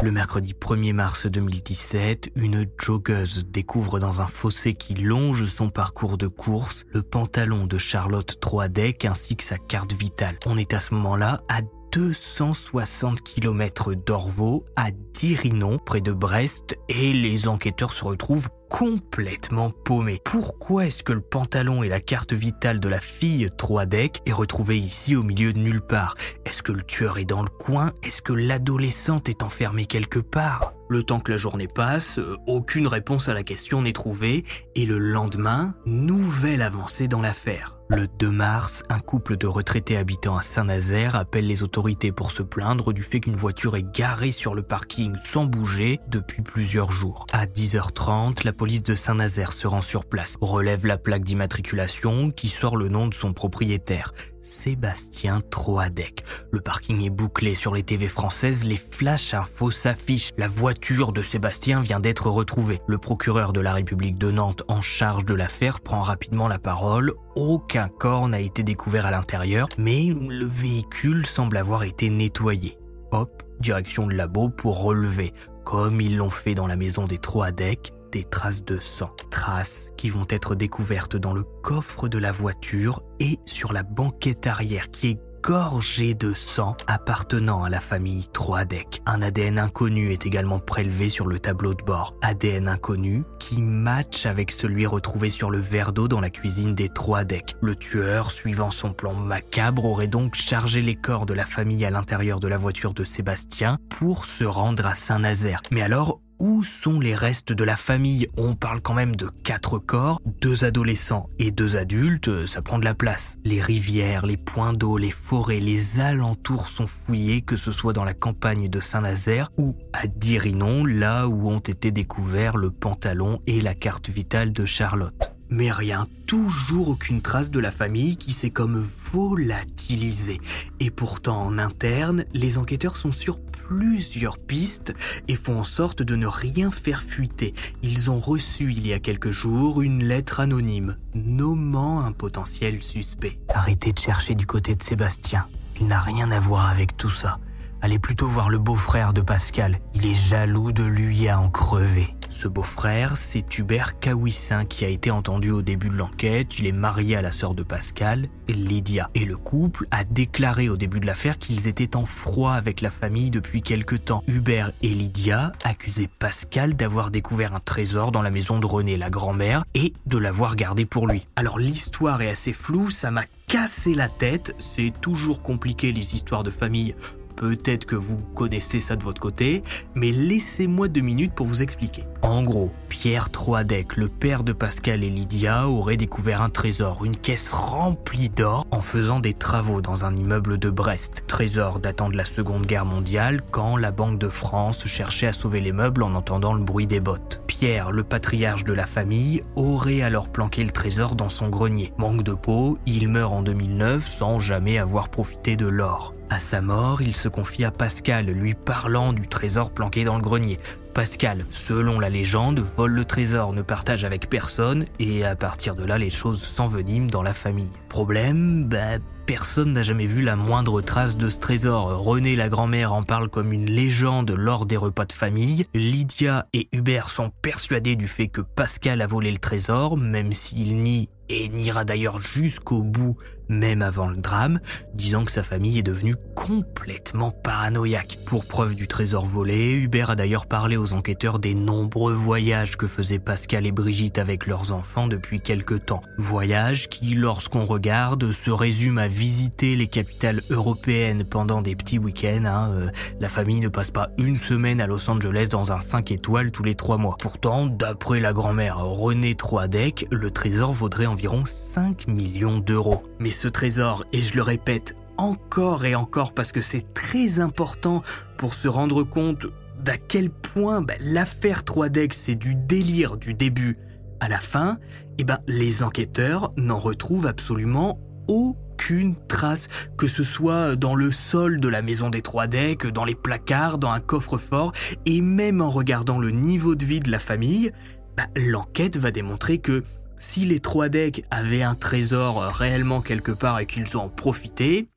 Le 0.02 0.12
mercredi 0.12 0.54
1er 0.54 0.94
mars 0.94 1.28
2017, 1.28 2.30
une 2.36 2.66
joggeuse 2.78 3.44
découvre 3.46 4.00
dans 4.00 4.22
un 4.22 4.28
fossé 4.28 4.74
qui 4.74 4.94
longe 4.94 5.44
son 5.44 5.70
parcours 5.70 6.18
de 6.18 6.28
course 6.28 6.86
le 6.94 7.04
pantalon 7.04 7.68
de 7.68 7.78
Charlotte 7.78 8.40
Troadec 8.40 9.04
ainsi 9.04 9.36
que 9.36 9.44
sa 9.44 9.58
carte 9.58 9.92
vitale. 9.92 10.38
On 10.46 10.58
est 10.58 10.74
à 10.74 10.80
ce 10.80 10.94
moment-là 10.94 11.42
à 11.50 11.60
260 11.92 13.22
km 13.22 13.94
d'Orvaux 13.94 14.66
à 14.76 14.92
Dirinon, 15.14 15.78
près 15.78 16.02
de 16.02 16.12
Brest, 16.12 16.78
et 16.88 17.14
les 17.14 17.48
enquêteurs 17.48 17.92
se 17.92 18.06
retrouvent 18.06 18.50
complètement 18.70 19.72
paumés. 19.72 20.22
Pourquoi 20.24 20.86
est-ce 20.86 21.04
que 21.04 21.14
le 21.14 21.22
pantalon 21.22 21.84
et 21.84 21.90
la 21.90 22.00
carte 22.00 22.34
vitale 22.34 22.80
de 22.80 22.88
la 22.88 23.00
fille 23.00 23.48
Troadec 23.58 24.22
est 24.26 24.32
retrouvé 24.32 24.78
ici 24.78 25.16
au 25.16 25.24
milieu 25.24 25.52
de 25.52 25.60
nulle 25.60 25.82
part? 25.82 26.16
Est-ce 26.46 26.64
que 26.64 26.72
le 26.72 26.84
tueur 26.84 27.18
est 27.18 27.26
dans 27.26 27.42
le 27.42 27.50
coin? 27.50 27.92
Est-ce 28.04 28.22
que 28.22 28.34
l'adolescente 28.34 29.28
est 29.28 29.44
enfermée 29.44 29.86
quelque 29.86 30.20
part? 30.20 30.74
Le 30.88 31.04
temps 31.04 31.20
que 31.20 31.32
la 31.32 31.38
journée 31.38 31.68
passe, 31.68 32.20
euh, 32.20 32.38
aucune 32.48 32.88
réponse 32.88 33.28
à 33.28 33.34
la 33.34 33.44
question 33.44 33.82
n'est 33.82 33.94
trouvée, 33.94 34.44
et 34.76 34.86
le 34.86 34.98
lendemain, 34.98 35.76
nouvelle 35.86 36.62
avancée 36.62 37.08
dans 37.08 37.22
l'affaire. 37.22 37.79
Le 37.92 38.06
2 38.06 38.30
mars, 38.30 38.84
un 38.90 39.00
couple 39.00 39.36
de 39.36 39.48
retraités 39.48 39.98
habitant 39.98 40.38
à 40.38 40.44
Saint-Nazaire 40.44 41.16
appelle 41.16 41.48
les 41.48 41.64
autorités 41.64 42.12
pour 42.12 42.30
se 42.30 42.44
plaindre 42.44 42.94
du 42.94 43.02
fait 43.02 43.20
qu'une 43.20 43.36
voiture 43.36 43.76
est 43.76 43.96
garée 43.96 44.30
sur 44.30 44.54
le 44.54 44.62
parking 44.62 45.16
sans 45.24 45.46
bouger 45.46 46.00
depuis 46.08 46.44
plusieurs 46.44 46.92
jours. 46.92 47.26
À 47.32 47.48
10h30, 47.48 48.46
la 48.46 48.54
police 48.54 48.84
de 48.84 48.94
Saint-Nazaire 48.94 49.54
se 49.54 49.66
rend 49.66 49.82
sur 49.82 50.06
place, 50.06 50.38
relève 50.40 50.86
la 50.86 51.00
plaque 51.00 51.24
d'immatriculation 51.24 52.30
qui 52.30 52.48
sort 52.48 52.78
le 52.78 52.90
nom 52.90 53.08
de 53.08 53.16
son 53.16 53.34
propriétaire, 53.34 54.14
Sébastien 54.42 55.42
Troadec. 55.50 56.24
Le 56.52 56.62
parking 56.62 57.04
est 57.04 57.10
bouclé 57.10 57.56
sur 57.56 57.74
les 57.74 57.84
TV 57.84 58.08
françaises, 58.08 58.64
les 58.64 58.78
flash 58.78 59.34
infos 59.34 59.72
s'affichent. 59.72 60.32
La 60.38 60.48
voiture 60.48 61.12
de 61.12 61.22
Sébastien 61.22 61.82
vient 61.82 62.00
d'être 62.00 62.30
retrouvée. 62.30 62.80
Le 62.88 62.98
procureur 62.98 63.54
de 63.54 63.60
la 63.60 63.74
République 63.74 64.18
de 64.18 64.32
Nantes 64.32 64.64
en 64.68 64.82
charge 64.82 65.26
de 65.26 65.34
l'affaire 65.34 65.82
prend 65.82 66.02
rapidement 66.02 66.48
la 66.48 66.60
parole. 66.60 67.14
Aucun 67.36 67.88
corps 67.88 68.28
n'a 68.28 68.40
été 68.40 68.64
découvert 68.64 69.06
à 69.06 69.12
l'intérieur, 69.12 69.68
mais 69.78 70.08
le 70.08 70.46
véhicule 70.46 71.26
semble 71.26 71.58
avoir 71.58 71.84
été 71.84 72.10
nettoyé. 72.10 72.78
Hop, 73.12 73.44
direction 73.60 74.08
le 74.08 74.16
labo 74.16 74.50
pour 74.50 74.82
relever, 74.82 75.34
comme 75.64 76.02
ils 76.02 76.18
l'ont 76.18 76.30
fait 76.30 76.54
dans 76.54 76.68
la 76.68 76.76
maison 76.76 77.06
des 77.06 77.18
Troadec, 77.18 77.92
des 78.12 78.24
traces 78.24 78.64
de 78.64 78.80
sang. 78.80 79.12
Traces 79.32 79.92
qui 79.98 80.10
vont 80.10 80.26
être 80.30 80.56
découvertes 80.56 81.16
dans 81.16 81.34
le 81.34 81.44
coffre 81.44 82.08
de 82.08 82.18
la 82.18 82.32
voiture 82.32 83.04
et 83.20 83.40
sur 83.46 83.74
la 83.74 83.84
banquette 83.84 84.48
arrière 84.48 84.92
qui 84.92 85.10
est 85.10 85.20
gorgée 85.42 86.14
de 86.14 86.34
sang 86.34 86.76
appartenant 86.88 87.64
à 87.64 87.70
la 87.70 87.80
famille 87.80 88.28
Troadec. 88.34 89.02
Un 89.06 89.22
ADN 89.22 89.60
inconnu 89.60 90.12
est 90.12 90.26
également 90.26 90.60
prélevé 90.60 91.10
sur 91.10 91.28
le 91.28 91.40
tableau 91.40 91.74
de 91.74 91.84
bord. 91.84 92.16
ADN 92.22 92.68
inconnu 92.68 93.24
qui 93.40 93.62
match 93.62 94.26
avec 94.26 94.52
celui 94.52 94.86
retrouvé 94.86 95.30
sur 95.30 95.50
le 95.50 95.60
verre 95.60 95.94
d'eau 95.94 96.08
dans 96.08 96.22
la 96.22 96.30
cuisine 96.30 96.76
des 96.76 96.90
Troadec. 96.90 97.56
Le 97.62 97.76
tueur, 97.76 98.32
suivant 98.32 98.72
son 98.72 98.94
plan 98.94 99.14
macabre, 99.14 99.86
aurait 99.86 100.08
donc 100.08 100.36
chargé 100.36 100.82
les 100.82 100.96
corps 100.96 101.26
de 101.26 101.34
la 101.34 101.46
famille 101.46 101.86
à 101.86 101.90
l'intérieur 101.90 102.40
de 102.40 102.48
la 102.48 102.58
voiture 102.58 102.94
de 102.94 103.04
Sébastien 103.04 103.78
pour 103.90 104.26
se 104.26 104.44
rendre 104.44 104.86
à 104.86 104.96
Saint-Nazaire. 104.96 105.62
Mais 105.72 105.82
alors, 105.82 106.22
où 106.40 106.64
sont 106.64 107.00
les 107.00 107.16
restes 107.16 107.52
de 107.52 107.64
la 107.64 107.76
famille? 107.76 108.28
On 108.38 108.56
parle 108.56 108.82
quand 108.82 108.94
même 108.94 109.16
de 109.16 109.28
quatre 109.44 109.78
corps, 109.78 110.22
deux 110.42 110.64
adolescents 110.64 111.30
et 111.38 111.52
deux 111.52 111.78
adultes, 111.78 112.46
ça 112.48 112.62
prend 112.62 112.80
de 112.80 112.86
la 112.86 112.96
place. 112.96 113.38
Les 113.44 113.62
rivières, 113.62 114.26
les 114.26 114.38
points 114.38 114.74
d'eau, 114.74 114.98
les 114.98 115.12
forêts, 115.12 115.60
les 115.60 116.00
alentours 116.00 116.70
sont 116.70 116.88
fouillés, 116.88 117.42
que 117.42 117.58
ce 117.58 117.72
soit 117.72 117.94
dans 117.94 118.04
la 118.04 118.14
campagne 118.14 118.70
de 118.70 118.80
Saint-Nazaire 118.80 119.52
ou 119.58 119.76
à 119.94 120.08
Dirinon, 120.08 120.86
là 120.86 121.28
où 121.28 121.50
ont 121.50 121.60
été 121.60 121.92
découverts 121.92 122.58
le 122.58 122.72
pantalon 122.72 123.42
et 123.46 123.62
la 123.62 123.76
carte 123.76 124.10
vitale 124.10 124.52
de 124.52 124.66
Charlotte. 124.66 125.39
Mais 125.50 125.72
rien, 125.72 126.06
toujours 126.28 126.90
aucune 126.90 127.22
trace 127.22 127.50
de 127.50 127.60
la 127.60 127.72
famille 127.72 128.18
qui 128.18 128.34
s'est 128.34 128.52
comme 128.52 128.86
volatilisée. 129.12 130.40
Et 130.80 130.92
pourtant 130.92 131.42
en 131.44 131.58
interne, 131.58 132.26
les 132.34 132.58
enquêteurs 132.58 132.98
sont 132.98 133.12
sur 133.12 133.40
plusieurs 133.40 134.38
pistes 134.40 134.94
et 135.28 135.36
font 135.36 135.60
en 135.60 135.64
sorte 135.64 136.02
de 136.02 136.16
ne 136.16 136.28
rien 136.28 136.72
faire 136.72 137.02
fuiter. 137.02 137.54
Ils 137.84 138.10
ont 138.10 138.20
reçu 138.20 138.72
il 138.72 138.86
y 138.86 138.94
a 138.94 139.00
quelques 139.00 139.32
jours 139.32 139.82
une 139.82 140.04
lettre 140.04 140.40
anonyme 140.40 140.98
nommant 141.14 142.02
un 142.02 142.12
potentiel 142.12 142.82
suspect. 142.82 143.40
Arrêtez 143.50 143.92
de 143.92 144.00
chercher 144.00 144.36
du 144.36 144.46
côté 144.46 144.76
de 144.76 144.84
Sébastien. 144.84 145.48
Il 145.80 145.88
n'a 145.88 146.00
rien 146.00 146.32
à 146.32 146.40
voir 146.40 146.70
avec 146.70 146.98
tout 146.98 147.10
ça. 147.10 147.40
Allez 147.82 148.00
plutôt 148.00 148.28
voir 148.28 148.50
le 148.50 148.58
beau-frère 148.58 149.14
de 149.14 149.22
Pascal. 149.22 149.80
Il 149.94 150.06
est 150.06 150.14
jaloux 150.14 150.74
de 150.74 150.84
lui 150.84 151.30
à 151.30 151.40
en 151.40 151.50
crever. 151.50 152.14
Ce 152.30 152.48
beau-frère, 152.48 153.16
c'est 153.18 153.58
Hubert 153.58 154.00
Cahuissin 154.00 154.66
qui 154.66 154.86
a 154.86 154.90
été 154.90 155.12
entendu 155.12 155.50
au 155.52 155.62
début 155.62 155.90
de 155.90 155.96
l'enquête. 155.96 156.60
Il 156.60 156.68
est 156.68 156.74
marié 156.74 157.16
à 157.16 157.22
la 157.22 157.32
sœur 157.32 157.56
de 157.56 157.64
Pascal, 157.64 158.28
Lydia. 158.48 159.10
Et 159.16 159.26
le 159.26 159.38
couple 159.38 159.88
a 159.92 160.04
déclaré 160.04 160.70
au 160.70 160.78
début 160.78 161.00
de 161.00 161.06
l'affaire 161.06 161.40
qu'ils 161.40 161.68
étaient 161.68 161.96
en 161.96 162.06
froid 162.06 162.54
avec 162.54 162.82
la 162.82 162.92
famille 162.92 163.32
depuis 163.32 163.62
quelque 163.62 163.96
temps. 163.96 164.24
Hubert 164.28 164.74
et 164.82 164.90
Lydia 164.90 165.54
accusaient 165.64 166.10
Pascal 166.20 166.76
d'avoir 166.76 167.12
découvert 167.12 167.56
un 167.56 167.60
trésor 167.60 168.12
dans 168.12 168.22
la 168.22 168.32
maison 168.32 168.60
de 168.60 168.66
René, 168.66 168.98
la 168.98 169.10
grand-mère, 169.10 169.64
et 169.74 169.94
de 170.06 170.18
l'avoir 170.18 170.56
gardé 170.56 170.86
pour 170.86 171.08
lui. 171.08 171.26
Alors 171.36 171.60
l'histoire 171.60 172.22
est 172.22 172.30
assez 172.30 172.54
floue, 172.54 172.90
ça 172.90 173.10
m'a 173.10 173.24
cassé 173.48 173.94
la 173.94 174.10
tête. 174.10 174.54
C'est 174.60 174.94
toujours 175.02 175.42
compliqué 175.42 175.92
les 175.92 176.14
histoires 176.14 176.44
de 176.44 176.52
famille 176.52 176.96
Peut-être 177.40 177.86
que 177.86 177.96
vous 177.96 178.18
connaissez 178.36 178.82
ça 178.82 178.98
de 178.98 179.04
votre 179.06 179.22
côté, 179.22 179.64
mais 179.96 180.12
laissez-moi 180.12 180.90
deux 180.90 181.00
minutes 181.00 181.32
pour 181.32 181.48
vous 181.48 181.64
expliquer. 181.64 182.04
En 182.22 182.44
gros, 182.44 182.70
Pierre 182.90 183.30
Troadec, 183.30 183.96
le 183.96 184.10
père 184.10 184.44
de 184.44 184.52
Pascal 184.52 185.06
et 185.06 185.10
Lydia, 185.10 185.70
aurait 185.70 185.96
découvert 185.96 186.42
un 186.42 186.50
trésor, 186.50 187.06
une 187.06 187.16
caisse 187.16 187.50
remplie 187.50 188.30
d'or, 188.30 188.68
en 188.72 188.82
faisant 188.82 189.22
des 189.22 189.34
travaux 189.34 189.80
dans 189.80 190.04
un 190.04 190.18
immeuble 190.18 190.58
de 190.58 190.70
Brest. 190.70 191.24
Trésor 191.28 191.80
datant 191.80 192.10
de 192.10 192.18
la 192.18 192.26
Seconde 192.26 192.66
Guerre 192.66 192.84
mondiale, 192.84 193.40
quand 193.52 193.78
la 193.78 193.92
Banque 193.92 194.20
de 194.20 194.28
France 194.28 194.86
cherchait 194.86 195.28
à 195.28 195.34
sauver 195.34 195.62
les 195.62 195.72
meubles 195.72 196.04
en 196.04 196.16
entendant 196.16 196.54
le 196.54 196.62
bruit 196.62 196.88
des 196.88 197.00
bottes. 197.00 197.42
Pierre, 197.48 197.92
le 197.92 198.04
patriarche 198.04 198.66
de 198.66 198.74
la 198.74 198.86
famille, 198.86 199.44
aurait 199.56 200.02
alors 200.02 200.28
planqué 200.28 200.62
le 200.62 200.72
trésor 200.72 201.16
dans 201.16 201.30
son 201.30 201.48
grenier. 201.48 201.94
Manque 201.98 202.24
de 202.24 202.34
peau, 202.34 202.78
il 202.86 203.08
meurt 203.08 203.32
en 203.32 203.44
2009 203.44 204.06
sans 204.06 204.42
jamais 204.42 204.78
avoir 204.78 205.08
profité 205.08 205.56
de 205.56 205.68
l'or. 205.68 206.14
À 206.32 206.40
sa 206.40 206.62
mort, 206.62 207.02
il 207.02 207.16
se 207.16 207.28
confie 207.28 207.66
à 207.66 207.72
Pascal, 207.72 208.28
lui 208.28 208.54
parlant 208.54 209.14
du 209.14 209.28
trésor 209.28 209.72
planqué 209.72 210.04
dans 210.04 210.16
le 210.16 210.22
grenier. 210.22 210.58
Pascal, 210.94 211.44
selon 211.50 212.00
la 212.00 212.10
légende, 212.10 212.60
vole 212.60 212.92
le 212.92 213.04
trésor, 213.04 213.52
ne 213.52 213.64
partage 213.64 214.04
avec 214.04 214.30
personne, 214.30 214.86
et 215.00 215.26
à 215.26 215.36
partir 215.36 215.76
de 215.76 215.84
là, 215.84 215.98
les 215.98 216.12
choses 216.12 216.44
s'enveniment 216.44 217.08
dans 217.08 217.24
la 217.24 217.34
famille. 217.34 217.72
Problème, 217.90 218.66
bah, 218.66 219.00
personne 219.26 219.74
n'a 219.74 219.82
jamais 219.82 220.06
vu 220.06 220.22
la 220.22 220.36
moindre 220.36 220.82
trace 220.82 221.18
de 221.18 221.30
ce 221.30 221.40
trésor. 221.40 222.04
René, 222.04 222.36
la 222.36 222.50
grand-mère, 222.50 222.94
en 222.94 223.02
parle 223.02 223.30
comme 223.30 223.52
une 223.52 223.70
légende 223.70 224.30
lors 224.30 224.68
des 224.68 224.78
repas 224.78 225.06
de 225.06 225.14
famille. 225.14 225.66
Lydia 225.74 226.46
et 226.54 226.68
Hubert 226.74 227.10
sont 227.10 227.32
persuadés 227.42 227.96
du 227.96 228.08
fait 228.08 228.28
que 228.28 228.42
Pascal 228.42 229.02
a 229.02 229.08
volé 229.08 229.32
le 229.32 229.40
trésor, 229.40 229.98
même 229.98 230.34
s'il 230.34 230.84
nie 230.84 231.10
et 231.30 231.48
n'ira 231.50 231.86
d'ailleurs 231.86 232.20
jusqu'au 232.20 232.82
bout, 232.82 233.16
même 233.50 233.82
avant 233.82 234.08
le 234.08 234.16
drame, 234.16 234.60
disant 234.94 235.26
que 235.26 235.32
sa 235.32 235.44
famille 235.44 235.80
est 235.80 235.84
devenue 235.84 236.16
complètement 236.36 237.32
paranoïaque. 237.32 238.20
Pour 238.26 238.46
preuve 238.46 238.76
du 238.76 238.88
trésor 238.88 239.26
volé, 239.26 239.74
Hubert 239.74 240.12
a 240.12 240.16
d'ailleurs 240.16 240.46
parlé 240.46 240.78
aux 240.78 240.94
enquêteurs 240.94 241.40
des 241.40 241.56
nombreux 241.56 242.14
voyages 242.14 242.78
que 242.78 242.88
faisaient 242.88 243.20
Pascal 243.20 243.66
et 243.66 243.72
Brigitte 243.72 244.18
avec 244.18 244.46
leurs 244.46 244.72
enfants 244.72 245.08
depuis 245.08 245.42
quelque 245.42 245.74
temps. 245.76 246.02
Voyages 246.18 246.88
qui, 246.90 247.16
lorsqu'on 247.16 247.66
regarde, 247.66 248.32
se 248.32 248.52
résument 248.52 249.02
à 249.02 249.08
visiter 249.08 249.76
les 249.76 249.88
capitales 249.88 250.42
européennes 250.50 251.24
pendant 251.24 251.62
des 251.62 251.76
petits 251.76 252.00
week-ends. 252.00 252.46
Hein. 252.46 252.72
Euh, 252.72 252.90
la 253.20 253.30
famille 253.30 253.60
ne 253.60 253.68
passe 253.68 253.92
pas 253.92 254.10
une 254.18 254.38
semaine 254.38 254.82
à 254.82 254.88
Los 254.88 255.10
Angeles 255.10 255.48
dans 255.50 255.72
un 255.72 255.80
5 255.80 256.12
étoiles 256.12 256.52
tous 256.52 256.64
les 256.64 256.76
3 256.76 256.98
mois. 256.98 257.16
Pourtant, 257.20 257.66
d'après 257.66 258.20
la 258.20 258.34
grand-mère 258.34 258.78
René 258.78 259.36
Troadec, 259.36 260.08
le 260.12 260.32
trésor 260.32 260.74
vaudrait 260.74 261.06
environ 261.08 261.44
5 261.46 262.08
millions 262.08 262.60
d'euros. 262.60 263.04
Mais 263.20 263.32
ce 263.40 263.48
trésor, 263.48 264.04
et 264.12 264.22
je 264.22 264.36
le 264.36 264.42
répète, 264.42 264.96
encore 265.18 265.86
et 265.86 265.96
encore 265.96 266.34
parce 266.34 266.52
que 266.52 266.62
c'est 266.62 266.94
très 266.94 267.40
important 267.40 268.04
pour 268.38 268.54
se 268.54 268.68
rendre 268.68 269.04
compte 269.04 269.48
d'à 269.82 269.98
quel 269.98 270.30
point 270.30 270.82
bah, 270.82 270.96
l'affaire 271.00 271.62
3DEX 271.62 272.12
c'est 272.12 272.36
du 272.36 272.54
délire 272.54 273.16
du 273.16 273.34
début 273.34 273.78
à 274.20 274.28
la 274.28 274.40
fin, 274.40 274.78
eh 275.18 275.24
ben 275.24 275.40
les 275.48 275.84
enquêteurs 275.84 276.52
n'en 276.58 276.80
retrouvent 276.80 277.28
absolument 277.28 277.98
aucune 278.28 279.16
trace, 279.28 279.70
que 279.98 280.08
ce 280.08 280.26
soit 280.26 280.76
dans 280.76 280.96
le 280.96 281.10
sol 281.10 281.62
de 281.62 281.70
la 281.70 281.82
maison 281.82 282.10
des 282.10 282.22
trois 282.22 282.48
decks, 282.48 282.88
dans 282.88 283.06
les 283.06 283.16
placards, 283.16 283.78
dans 283.78 283.92
un 283.92 284.02
coffre-fort, 284.02 284.74
et 285.06 285.22
même 285.22 285.62
en 285.62 285.70
regardant 285.70 286.20
le 286.20 286.32
niveau 286.32 286.76
de 286.76 286.84
vie 286.84 287.00
de 287.00 287.10
la 287.10 287.20
famille, 287.20 287.72
bah, 288.18 288.28
l'enquête 288.36 288.98
va 288.98 289.12
démontrer 289.12 289.60
que 289.60 289.84
si 290.20 290.46
les 290.46 290.60
trois 290.60 290.90
decks 290.90 291.26
avaient 291.32 291.64
un 291.64 291.76
trésor 291.76 292.44
réellement 292.44 293.02
quelque 293.02 293.32
part 293.32 293.60
et 293.60 293.66
qu'ils 293.66 293.98
en 293.98 294.10
profitaient, 294.10 294.88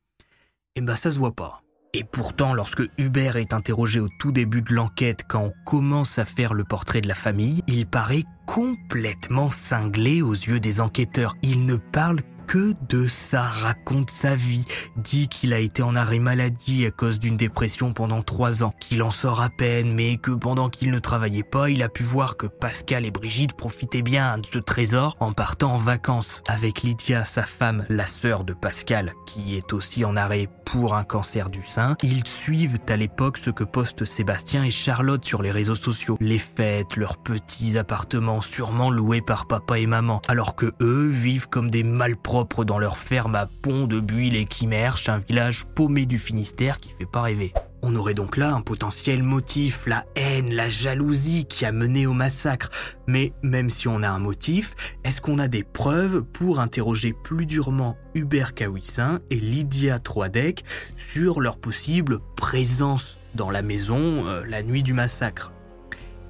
eh 0.74 0.80
ben 0.80 0.96
ça 0.96 1.10
se 1.10 1.18
voit 1.18 1.34
pas. 1.34 1.62
Et 1.94 2.04
pourtant, 2.04 2.54
lorsque 2.54 2.82
Hubert 2.96 3.36
est 3.36 3.52
interrogé 3.52 4.00
au 4.00 4.08
tout 4.18 4.32
début 4.32 4.62
de 4.62 4.72
l'enquête, 4.72 5.24
quand 5.28 5.42
on 5.42 5.52
commence 5.66 6.18
à 6.18 6.24
faire 6.24 6.54
le 6.54 6.64
portrait 6.64 7.02
de 7.02 7.08
la 7.08 7.14
famille, 7.14 7.62
il 7.66 7.86
paraît 7.86 8.24
complètement 8.46 9.50
cinglé 9.50 10.22
aux 10.22 10.32
yeux 10.32 10.58
des 10.58 10.80
enquêteurs. 10.80 11.36
Il 11.42 11.66
ne 11.66 11.76
parle 11.76 12.20
que 12.46 12.72
de 12.88 13.06
ça, 13.06 13.42
raconte 13.42 14.10
sa 14.10 14.34
vie, 14.34 14.64
dit 14.96 15.28
qu'il 15.28 15.52
a 15.52 15.58
été 15.58 15.82
en 15.82 15.94
arrêt 15.96 16.18
maladie 16.18 16.86
à 16.86 16.90
cause 16.90 17.18
d'une 17.18 17.36
dépression 17.36 17.92
pendant 17.92 18.22
trois 18.22 18.62
ans, 18.62 18.74
qu'il 18.80 19.02
en 19.02 19.10
sort 19.10 19.40
à 19.40 19.50
peine, 19.50 19.94
mais 19.94 20.16
que 20.16 20.32
pendant 20.32 20.68
qu'il 20.68 20.90
ne 20.90 20.98
travaillait 20.98 21.42
pas, 21.42 21.70
il 21.70 21.82
a 21.82 21.88
pu 21.88 22.02
voir 22.02 22.36
que 22.36 22.46
Pascal 22.46 23.04
et 23.04 23.10
Brigitte 23.10 23.54
profitaient 23.54 24.02
bien 24.02 24.38
de 24.38 24.46
ce 24.46 24.58
trésor 24.58 25.16
en 25.20 25.32
partant 25.32 25.74
en 25.74 25.78
vacances. 25.78 26.42
Avec 26.48 26.82
Lydia, 26.82 27.24
sa 27.24 27.42
femme, 27.42 27.84
la 27.88 28.06
sœur 28.06 28.44
de 28.44 28.52
Pascal, 28.52 29.12
qui 29.26 29.56
est 29.56 29.72
aussi 29.72 30.04
en 30.04 30.16
arrêt 30.16 30.48
pour 30.64 30.94
un 30.94 31.04
cancer 31.04 31.50
du 31.50 31.62
sein, 31.62 31.96
ils 32.02 32.26
suivent 32.26 32.78
à 32.88 32.96
l'époque 32.96 33.38
ce 33.38 33.50
que 33.50 33.64
postent 33.64 34.04
Sébastien 34.04 34.64
et 34.64 34.70
Charlotte 34.70 35.24
sur 35.24 35.42
les 35.42 35.50
réseaux 35.50 35.74
sociaux. 35.74 36.16
Les 36.20 36.38
fêtes, 36.38 36.96
leurs 36.96 37.18
petits 37.18 37.78
appartements 37.78 38.40
sûrement 38.40 38.90
loués 38.90 39.22
par 39.22 39.46
papa 39.46 39.78
et 39.78 39.86
maman, 39.86 40.20
alors 40.28 40.56
que 40.56 40.72
eux 40.80 41.08
vivent 41.08 41.48
comme 41.48 41.70
des 41.70 41.82
malpropres 41.82 42.31
propre 42.32 42.64
dans 42.64 42.78
leur 42.78 42.96
ferme 42.96 43.34
à 43.34 43.46
Pont 43.46 43.86
de 43.86 44.00
Buile 44.00 44.36
et 44.36 44.46
Quimerche, 44.46 45.10
un 45.10 45.18
village 45.18 45.66
paumé 45.74 46.06
du 46.06 46.18
Finistère 46.18 46.80
qui 46.80 46.88
fait 46.88 47.04
pas 47.04 47.20
rêver. 47.20 47.52
On 47.82 47.94
aurait 47.94 48.14
donc 48.14 48.38
là 48.38 48.54
un 48.54 48.62
potentiel 48.62 49.22
motif, 49.22 49.86
la 49.86 50.06
haine, 50.16 50.50
la 50.54 50.70
jalousie 50.70 51.44
qui 51.44 51.66
a 51.66 51.72
mené 51.72 52.06
au 52.06 52.14
massacre. 52.14 52.70
Mais 53.06 53.34
même 53.42 53.68
si 53.68 53.86
on 53.86 54.02
a 54.02 54.08
un 54.08 54.18
motif, 54.18 54.74
est-ce 55.04 55.20
qu'on 55.20 55.38
a 55.38 55.46
des 55.46 55.62
preuves 55.62 56.22
pour 56.22 56.58
interroger 56.58 57.12
plus 57.12 57.44
durement 57.44 57.98
Hubert 58.14 58.54
Cahuissin 58.54 59.20
et 59.28 59.36
Lydia 59.36 59.98
Troidec 59.98 60.64
sur 60.96 61.38
leur 61.38 61.58
possible 61.58 62.20
présence 62.34 63.18
dans 63.34 63.50
la 63.50 63.60
maison 63.60 64.26
euh, 64.26 64.42
la 64.48 64.62
nuit 64.62 64.82
du 64.82 64.94
massacre? 64.94 65.52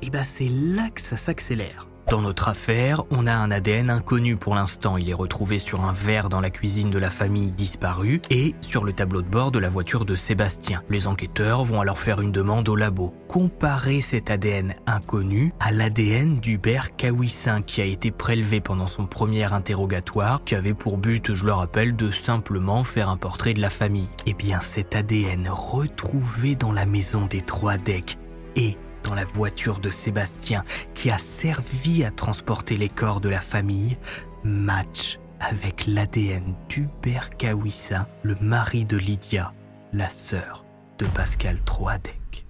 Et 0.02 0.06
eh 0.06 0.10
bien 0.10 0.24
c'est 0.24 0.50
là 0.50 0.90
que 0.90 1.00
ça 1.00 1.16
s'accélère. 1.16 1.86
Dans 2.08 2.20
notre 2.20 2.48
affaire, 2.48 3.04
on 3.10 3.26
a 3.26 3.32
un 3.32 3.50
ADN 3.50 3.88
inconnu 3.88 4.36
pour 4.36 4.54
l'instant. 4.54 4.96
Il 4.96 5.08
est 5.08 5.14
retrouvé 5.14 5.58
sur 5.58 5.82
un 5.82 5.92
verre 5.92 6.28
dans 6.28 6.40
la 6.40 6.50
cuisine 6.50 6.90
de 6.90 6.98
la 6.98 7.10
famille 7.10 7.52
disparue 7.52 8.20
et 8.28 8.54
sur 8.60 8.84
le 8.84 8.92
tableau 8.92 9.22
de 9.22 9.28
bord 9.28 9.50
de 9.50 9.58
la 9.58 9.68
voiture 9.68 10.04
de 10.04 10.16
Sébastien. 10.16 10.82
Les 10.90 11.06
enquêteurs 11.06 11.64
vont 11.64 11.80
alors 11.80 11.98
faire 11.98 12.20
une 12.20 12.32
demande 12.32 12.68
au 12.68 12.76
labo. 12.76 13.14
Comparer 13.28 14.00
cet 14.00 14.30
ADN 14.30 14.74
inconnu 14.86 15.54
à 15.60 15.70
l'ADN 15.70 16.38
d'Hubert 16.38 16.96
Cahuissin 16.96 17.62
qui 17.62 17.80
a 17.80 17.84
été 17.84 18.10
prélevé 18.10 18.60
pendant 18.60 18.86
son 18.86 19.06
premier 19.06 19.52
interrogatoire, 19.52 20.44
qui 20.44 20.54
avait 20.54 20.74
pour 20.74 20.98
but, 20.98 21.34
je 21.34 21.44
le 21.44 21.52
rappelle, 21.52 21.96
de 21.96 22.10
simplement 22.10 22.84
faire 22.84 23.08
un 23.08 23.16
portrait 23.16 23.54
de 23.54 23.60
la 23.60 23.70
famille. 23.70 24.10
Eh 24.26 24.34
bien, 24.34 24.60
cet 24.60 24.94
ADN 24.94 25.48
retrouvé 25.48 26.56
dans 26.56 26.72
la 26.72 26.84
maison 26.84 27.26
des 27.26 27.40
trois 27.40 27.78
decks 27.78 28.18
et 28.56 28.76
dans 29.02 29.14
la 29.14 29.24
voiture 29.24 29.78
de 29.78 29.90
Sébastien 29.90 30.64
qui 30.94 31.10
a 31.10 31.18
servi 31.18 32.04
à 32.04 32.10
transporter 32.10 32.76
les 32.76 32.88
corps 32.88 33.20
de 33.20 33.28
la 33.28 33.40
famille 33.40 33.96
match 34.44 35.18
avec 35.40 35.86
l'ADN 35.86 36.54
d'Hubert 36.68 37.36
Kawissa, 37.36 38.08
le 38.22 38.36
mari 38.40 38.84
de 38.84 38.96
Lydia, 38.96 39.52
la 39.92 40.08
sœur 40.08 40.64
de 40.98 41.06
Pascal 41.06 41.60
Troadec. 41.64 42.46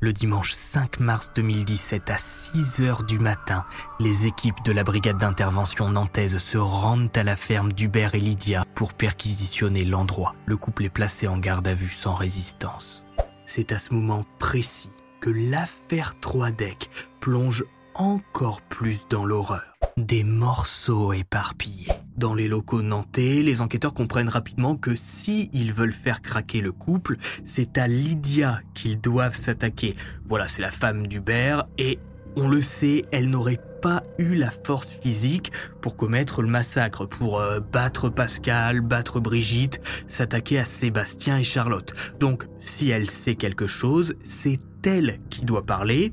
Le 0.00 0.12
dimanche 0.12 0.52
5 0.52 1.00
mars 1.00 1.32
2017 1.34 2.10
à 2.10 2.18
6 2.18 2.82
heures 2.82 3.04
du 3.04 3.18
matin, 3.18 3.64
les 3.98 4.26
équipes 4.26 4.62
de 4.62 4.72
la 4.72 4.84
brigade 4.84 5.16
d'intervention 5.16 5.88
nantaise 5.88 6.36
se 6.36 6.58
rendent 6.58 7.16
à 7.16 7.24
la 7.24 7.36
ferme 7.36 7.72
d'Hubert 7.72 8.14
et 8.14 8.20
Lydia 8.20 8.66
pour 8.74 8.92
perquisitionner 8.92 9.86
l'endroit. 9.86 10.34
Le 10.44 10.58
couple 10.58 10.84
est 10.84 10.90
placé 10.90 11.26
en 11.26 11.38
garde 11.38 11.66
à 11.66 11.72
vue 11.72 11.88
sans 11.88 12.12
résistance. 12.12 13.06
C'est 13.46 13.72
à 13.72 13.78
ce 13.78 13.94
moment 13.94 14.24
précis 14.38 14.90
que 15.24 15.30
l'affaire 15.30 16.20
Troidec 16.20 16.90
plonge 17.18 17.64
encore 17.94 18.60
plus 18.60 19.08
dans 19.08 19.24
l'horreur. 19.24 19.78
Des 19.96 20.22
morceaux 20.22 21.14
éparpillés. 21.14 21.88
Dans 22.18 22.34
les 22.34 22.46
locaux 22.46 22.82
nantais, 22.82 23.40
les 23.40 23.62
enquêteurs 23.62 23.94
comprennent 23.94 24.28
rapidement 24.28 24.76
que 24.76 24.94
si 24.94 25.48
ils 25.54 25.72
veulent 25.72 25.94
faire 25.94 26.20
craquer 26.20 26.60
le 26.60 26.72
couple, 26.72 27.16
c'est 27.46 27.78
à 27.78 27.88
Lydia 27.88 28.60
qu'ils 28.74 29.00
doivent 29.00 29.34
s'attaquer. 29.34 29.96
Voilà, 30.26 30.46
c'est 30.46 30.60
la 30.60 30.70
femme 30.70 31.06
d'Hubert 31.06 31.68
et 31.78 31.98
on 32.36 32.48
le 32.48 32.60
sait, 32.60 33.04
elle 33.12 33.30
n'aurait 33.30 33.60
pas 33.82 34.02
eu 34.18 34.34
la 34.34 34.50
force 34.50 34.88
physique 34.88 35.52
pour 35.80 35.96
commettre 35.96 36.42
le 36.42 36.48
massacre, 36.48 37.06
pour 37.06 37.38
euh, 37.38 37.60
battre 37.60 38.08
Pascal, 38.08 38.80
battre 38.80 39.20
Brigitte, 39.20 39.80
s'attaquer 40.06 40.58
à 40.58 40.64
Sébastien 40.64 41.38
et 41.38 41.44
Charlotte. 41.44 41.92
Donc, 42.18 42.46
si 42.60 42.90
elle 42.90 43.10
sait 43.10 43.34
quelque 43.34 43.66
chose, 43.66 44.14
c'est 44.24 44.58
elle 44.84 45.20
qui 45.30 45.44
doit 45.44 45.66
parler. 45.66 46.12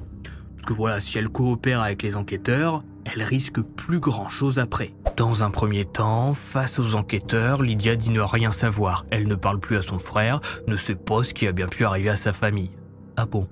Parce 0.56 0.66
que 0.66 0.74
voilà, 0.74 1.00
si 1.00 1.18
elle 1.18 1.30
coopère 1.30 1.82
avec 1.82 2.04
les 2.04 2.16
enquêteurs, 2.16 2.84
elle 3.06 3.24
risque 3.24 3.62
plus 3.62 4.00
grand 4.00 4.30
chose 4.30 4.60
après. 4.60 4.94
Dans 5.18 5.44
un 5.44 5.50
premier 5.50 5.86
temps, 5.86 6.34
face 6.34 6.78
aux 6.78 6.96
enquêteurs, 6.96 7.64
Lydia 7.64 7.96
dit 7.96 8.12
ne 8.12 8.22
rien 8.22 8.52
savoir. 8.52 9.06
Elle 9.10 9.28
ne 9.28 9.36
parle 9.36 9.60
plus 9.60 9.78
à 9.78 9.82
son 9.82 9.98
frère, 9.98 10.40
ne 10.68 10.76
sait 10.76 10.96
pas 10.96 11.24
ce 11.24 11.34
qui 11.34 11.48
a 11.48 11.52
bien 11.52 11.68
pu 11.68 11.84
arriver 11.84 12.10
à 12.10 12.18
sa 12.18 12.34
famille. 12.34 12.72
Ah 13.18 13.26
bon? 13.26 13.48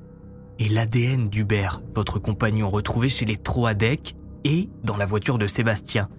Et 0.61 0.67
l'ADN 0.67 1.29
d'Hubert, 1.29 1.81
votre 1.95 2.19
compagnon 2.19 2.69
retrouvé 2.69 3.07
chez 3.07 3.25
les 3.25 3.37
Troadec 3.37 4.15
et 4.43 4.69
dans 4.83 4.97
la 4.97 5.05
voiture 5.05 5.37
de 5.37 5.47
Sébastien. 5.47 6.09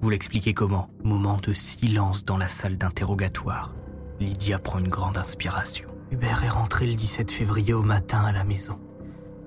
Vous 0.00 0.10
l'expliquez 0.10 0.54
comment? 0.54 0.90
Moment 1.04 1.36
de 1.36 1.52
silence 1.52 2.24
dans 2.24 2.36
la 2.36 2.48
salle 2.48 2.78
d'interrogatoire. 2.78 3.76
Lydia 4.18 4.58
prend 4.58 4.80
une 4.80 4.88
grande 4.88 5.16
inspiration. 5.16 5.88
Hubert 6.10 6.42
est 6.42 6.48
rentré 6.48 6.86
le 6.86 6.94
17 6.94 7.30
février 7.30 7.74
au 7.74 7.82
matin 7.82 8.24
à 8.24 8.32
la 8.32 8.42
maison. 8.42 8.78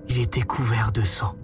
Il 0.08 0.18
était 0.18 0.40
couvert 0.40 0.90
de 0.90 1.02
sang. 1.02 1.36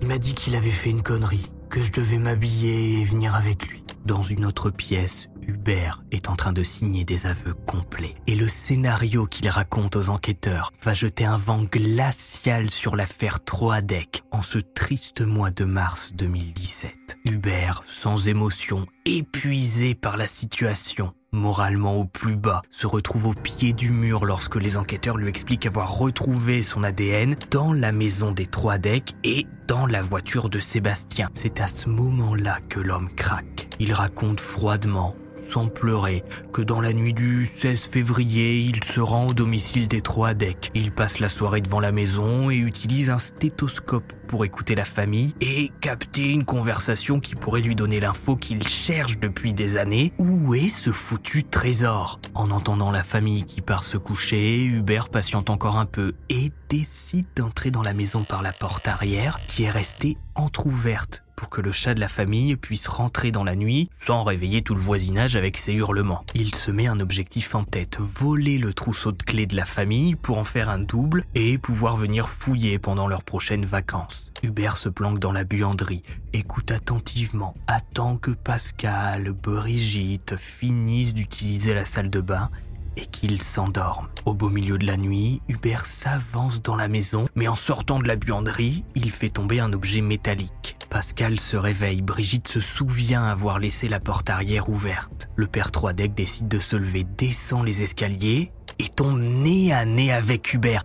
Il 0.00 0.06
m'a 0.06 0.18
dit 0.18 0.34
qu'il 0.34 0.54
avait 0.54 0.70
fait 0.70 0.90
une 0.90 1.02
connerie, 1.02 1.51
que 1.72 1.80
je 1.80 1.90
devais 1.90 2.18
m'habiller 2.18 3.00
et 3.00 3.04
venir 3.04 3.34
avec 3.34 3.66
lui. 3.66 3.82
Dans 4.04 4.22
une 4.22 4.44
autre 4.44 4.68
pièce, 4.68 5.30
Hubert 5.40 6.02
est 6.10 6.28
en 6.28 6.36
train 6.36 6.52
de 6.52 6.62
signer 6.62 7.04
des 7.04 7.24
aveux 7.24 7.54
complets. 7.54 8.14
Et 8.26 8.34
le 8.34 8.46
scénario 8.46 9.24
qu'il 9.24 9.48
raconte 9.48 9.96
aux 9.96 10.10
enquêteurs 10.10 10.70
va 10.82 10.92
jeter 10.92 11.24
un 11.24 11.38
vent 11.38 11.62
glacial 11.62 12.70
sur 12.70 12.94
l'affaire 12.94 13.42
Troadec 13.42 14.22
en 14.32 14.42
ce 14.42 14.58
triste 14.58 15.22
mois 15.22 15.50
de 15.50 15.64
mars 15.64 16.12
2017. 16.12 17.16
Hubert, 17.24 17.82
sans 17.86 18.28
émotion, 18.28 18.86
épuisé 19.06 19.94
par 19.94 20.18
la 20.18 20.26
situation, 20.26 21.14
moralement 21.32 21.96
au 21.96 22.04
plus 22.04 22.36
bas, 22.36 22.62
se 22.70 22.86
retrouve 22.86 23.26
au 23.26 23.32
pied 23.34 23.72
du 23.72 23.90
mur 23.90 24.24
lorsque 24.24 24.56
les 24.56 24.76
enquêteurs 24.76 25.16
lui 25.16 25.28
expliquent 25.28 25.66
avoir 25.66 25.96
retrouvé 25.96 26.62
son 26.62 26.84
ADN 26.84 27.36
dans 27.50 27.72
la 27.72 27.92
maison 27.92 28.32
des 28.32 28.46
trois 28.46 28.78
decks 28.78 29.12
et 29.24 29.46
dans 29.66 29.86
la 29.86 30.02
voiture 30.02 30.48
de 30.48 30.60
Sébastien. 30.60 31.30
C'est 31.34 31.60
à 31.60 31.66
ce 31.66 31.88
moment-là 31.88 32.58
que 32.68 32.80
l'homme 32.80 33.08
craque. 33.14 33.68
Il 33.80 33.92
raconte 33.92 34.40
froidement 34.40 35.14
sans 35.42 35.68
pleurer, 35.68 36.24
que 36.52 36.62
dans 36.62 36.80
la 36.80 36.92
nuit 36.92 37.12
du 37.12 37.46
16 37.46 37.86
février, 37.86 38.58
il 38.58 38.82
se 38.84 39.00
rend 39.00 39.26
au 39.26 39.34
domicile 39.34 39.88
des 39.88 40.00
trois 40.00 40.34
decks. 40.34 40.70
Il 40.74 40.92
passe 40.92 41.18
la 41.18 41.28
soirée 41.28 41.60
devant 41.60 41.80
la 41.80 41.92
maison 41.92 42.50
et 42.50 42.56
utilise 42.56 43.10
un 43.10 43.18
stéthoscope 43.18 44.12
pour 44.26 44.44
écouter 44.44 44.74
la 44.74 44.84
famille 44.84 45.34
et 45.40 45.70
capter 45.80 46.30
une 46.30 46.44
conversation 46.44 47.20
qui 47.20 47.34
pourrait 47.34 47.60
lui 47.60 47.74
donner 47.74 48.00
l'info 48.00 48.34
qu'il 48.36 48.66
cherche 48.66 49.18
depuis 49.18 49.52
des 49.52 49.76
années. 49.76 50.12
Où 50.18 50.54
est 50.54 50.68
ce 50.68 50.90
foutu 50.90 51.44
trésor? 51.44 52.18
En 52.34 52.50
entendant 52.50 52.90
la 52.90 53.02
famille 53.02 53.44
qui 53.44 53.60
part 53.60 53.84
se 53.84 53.98
coucher, 53.98 54.64
Hubert 54.64 55.10
patiente 55.10 55.50
encore 55.50 55.76
un 55.76 55.86
peu 55.86 56.14
et 56.30 56.50
décide 56.70 57.26
d'entrer 57.36 57.70
dans 57.70 57.82
la 57.82 57.92
maison 57.92 58.24
par 58.24 58.42
la 58.42 58.52
porte 58.52 58.88
arrière 58.88 59.38
qui 59.48 59.64
est 59.64 59.70
restée 59.70 60.16
entr'ouverte 60.34 61.22
pour 61.42 61.50
que 61.50 61.60
le 61.60 61.72
chat 61.72 61.94
de 61.94 61.98
la 61.98 62.06
famille 62.06 62.54
puisse 62.54 62.86
rentrer 62.86 63.32
dans 63.32 63.42
la 63.42 63.56
nuit 63.56 63.90
sans 63.90 64.22
réveiller 64.22 64.62
tout 64.62 64.76
le 64.76 64.80
voisinage 64.80 65.34
avec 65.34 65.58
ses 65.58 65.72
hurlements. 65.72 66.24
Il 66.36 66.54
se 66.54 66.70
met 66.70 66.86
un 66.86 67.00
objectif 67.00 67.56
en 67.56 67.64
tête, 67.64 67.98
voler 67.98 68.58
le 68.58 68.72
trousseau 68.72 69.10
de 69.10 69.20
clés 69.20 69.46
de 69.46 69.56
la 69.56 69.64
famille 69.64 70.14
pour 70.14 70.38
en 70.38 70.44
faire 70.44 70.68
un 70.68 70.78
double 70.78 71.24
et 71.34 71.58
pouvoir 71.58 71.96
venir 71.96 72.28
fouiller 72.28 72.78
pendant 72.78 73.08
leurs 73.08 73.24
prochaines 73.24 73.64
vacances. 73.64 74.30
Hubert 74.44 74.76
se 74.76 74.88
planque 74.88 75.18
dans 75.18 75.32
la 75.32 75.42
buanderie, 75.42 76.02
écoute 76.32 76.70
attentivement, 76.70 77.56
attend 77.66 78.18
que 78.18 78.30
Pascal, 78.30 79.32
Brigitte 79.32 80.36
finissent 80.36 81.12
d'utiliser 81.12 81.74
la 81.74 81.84
salle 81.84 82.08
de 82.08 82.20
bain 82.20 82.50
et 82.96 83.06
qu'il 83.06 83.40
s'endorme. 83.42 84.08
Au 84.24 84.34
beau 84.34 84.48
milieu 84.48 84.78
de 84.78 84.86
la 84.86 84.96
nuit, 84.96 85.40
Hubert 85.48 85.86
s'avance 85.86 86.62
dans 86.62 86.76
la 86.76 86.88
maison, 86.88 87.26
mais 87.34 87.48
en 87.48 87.56
sortant 87.56 87.98
de 87.98 88.08
la 88.08 88.16
buanderie, 88.16 88.84
il 88.94 89.10
fait 89.10 89.30
tomber 89.30 89.60
un 89.60 89.72
objet 89.72 90.00
métallique. 90.00 90.76
Pascal 90.90 91.40
se 91.40 91.56
réveille, 91.56 92.02
Brigitte 92.02 92.48
se 92.48 92.60
souvient 92.60 93.24
avoir 93.24 93.58
laissé 93.58 93.88
la 93.88 94.00
porte 94.00 94.30
arrière 94.30 94.68
ouverte. 94.68 95.28
Le 95.36 95.46
père 95.46 95.70
Troidec 95.70 96.14
décide 96.14 96.48
de 96.48 96.58
se 96.58 96.76
lever, 96.76 97.04
descend 97.16 97.64
les 97.64 97.82
escaliers 97.82 98.52
et 98.78 98.88
tombe 98.88 99.20
nez 99.20 99.72
à 99.72 99.84
nez 99.84 100.12
avec 100.12 100.52
Hubert 100.52 100.82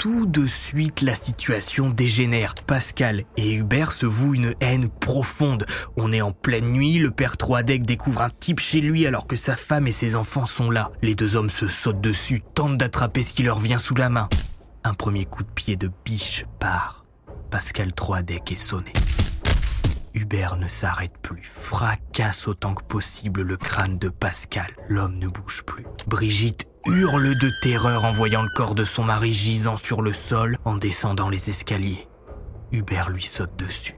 tout 0.00 0.24
de 0.24 0.46
suite 0.46 1.02
la 1.02 1.14
situation 1.14 1.90
dégénère. 1.90 2.54
Pascal 2.54 3.24
et 3.36 3.52
Hubert 3.52 3.92
se 3.92 4.06
vouent 4.06 4.34
une 4.34 4.54
haine 4.60 4.88
profonde. 4.88 5.66
On 5.94 6.10
est 6.10 6.22
en 6.22 6.32
pleine 6.32 6.72
nuit, 6.72 6.96
le 6.96 7.10
père 7.10 7.36
Troadec 7.36 7.82
découvre 7.82 8.22
un 8.22 8.30
type 8.30 8.60
chez 8.60 8.80
lui 8.80 9.06
alors 9.06 9.26
que 9.26 9.36
sa 9.36 9.56
femme 9.56 9.86
et 9.86 9.92
ses 9.92 10.16
enfants 10.16 10.46
sont 10.46 10.70
là. 10.70 10.90
Les 11.02 11.14
deux 11.14 11.36
hommes 11.36 11.50
se 11.50 11.68
sautent 11.68 12.00
dessus, 12.00 12.40
tentent 12.54 12.78
d'attraper 12.78 13.20
ce 13.20 13.34
qui 13.34 13.42
leur 13.42 13.60
vient 13.60 13.76
sous 13.76 13.94
la 13.94 14.08
main. 14.08 14.30
Un 14.84 14.94
premier 14.94 15.26
coup 15.26 15.42
de 15.42 15.50
pied 15.50 15.76
de 15.76 15.90
biche 16.06 16.46
part. 16.58 17.04
Pascal 17.50 17.92
Troadec 17.92 18.50
est 18.50 18.56
sonné. 18.56 18.94
Hubert 20.14 20.56
ne 20.56 20.66
s'arrête 20.66 21.18
plus, 21.20 21.42
fracasse 21.44 22.48
autant 22.48 22.72
que 22.72 22.84
possible 22.84 23.42
le 23.42 23.58
crâne 23.58 23.98
de 23.98 24.08
Pascal. 24.08 24.68
L'homme 24.88 25.18
ne 25.18 25.28
bouge 25.28 25.62
plus. 25.66 25.84
Brigitte 26.06 26.69
hurle 26.86 27.34
de 27.36 27.50
terreur 27.62 28.04
en 28.04 28.12
voyant 28.12 28.42
le 28.42 28.48
corps 28.54 28.74
de 28.74 28.84
son 28.84 29.04
mari 29.04 29.32
gisant 29.32 29.76
sur 29.76 30.02
le 30.02 30.12
sol 30.12 30.58
en 30.64 30.76
descendant 30.76 31.28
les 31.28 31.50
escaliers. 31.50 32.08
Hubert 32.72 33.10
lui 33.10 33.22
saute 33.22 33.56
dessus. 33.56 33.96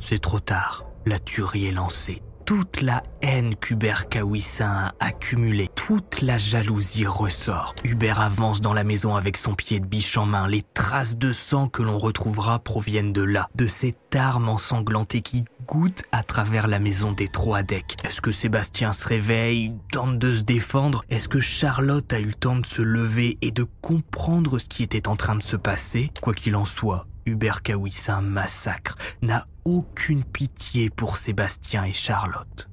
C'est 0.00 0.20
trop 0.20 0.40
tard. 0.40 0.84
La 1.06 1.18
tuerie 1.18 1.66
est 1.66 1.72
lancée 1.72 2.22
toute 2.50 2.80
la 2.80 3.04
haine 3.22 3.54
qu'Hubert 3.54 4.08
Kawissin 4.08 4.66
a 4.66 4.92
accumulée, 4.98 5.68
toute 5.76 6.20
la 6.20 6.36
jalousie 6.36 7.06
ressort. 7.06 7.76
Hubert 7.84 8.20
avance 8.20 8.60
dans 8.60 8.74
la 8.74 8.82
maison 8.82 9.14
avec 9.14 9.36
son 9.36 9.54
pied 9.54 9.78
de 9.78 9.86
biche 9.86 10.16
en 10.16 10.26
main. 10.26 10.48
Les 10.48 10.62
traces 10.74 11.16
de 11.16 11.32
sang 11.32 11.68
que 11.68 11.84
l'on 11.84 11.96
retrouvera 11.96 12.58
proviennent 12.58 13.12
de 13.12 13.22
là, 13.22 13.48
de 13.54 13.68
cette 13.68 14.16
arme 14.16 14.48
ensanglantée 14.48 15.20
qui 15.20 15.44
goûte 15.68 16.02
à 16.10 16.24
travers 16.24 16.66
la 16.66 16.80
maison 16.80 17.12
des 17.12 17.28
trois 17.28 17.62
decks. 17.62 17.94
Est-ce 18.02 18.20
que 18.20 18.32
Sébastien 18.32 18.92
se 18.92 19.06
réveille, 19.06 19.72
tente 19.92 20.18
de 20.18 20.34
se 20.34 20.42
défendre? 20.42 21.04
Est-ce 21.08 21.28
que 21.28 21.38
Charlotte 21.38 22.12
a 22.12 22.18
eu 22.18 22.24
le 22.24 22.34
temps 22.34 22.56
de 22.56 22.66
se 22.66 22.82
lever 22.82 23.38
et 23.42 23.52
de 23.52 23.64
comprendre 23.80 24.58
ce 24.58 24.68
qui 24.68 24.82
était 24.82 25.06
en 25.06 25.14
train 25.14 25.36
de 25.36 25.42
se 25.44 25.54
passer? 25.54 26.10
Quoi 26.20 26.34
qu'il 26.34 26.56
en 26.56 26.64
soit, 26.64 27.06
Hubert 27.26 27.62
Kawissin 27.62 28.22
massacre, 28.22 28.96
n'a 29.22 29.46
aucune 29.64 30.24
pitié 30.24 30.90
pour 30.90 31.16
Sébastien 31.16 31.84
et 31.84 31.92
Charlotte. 31.92 32.68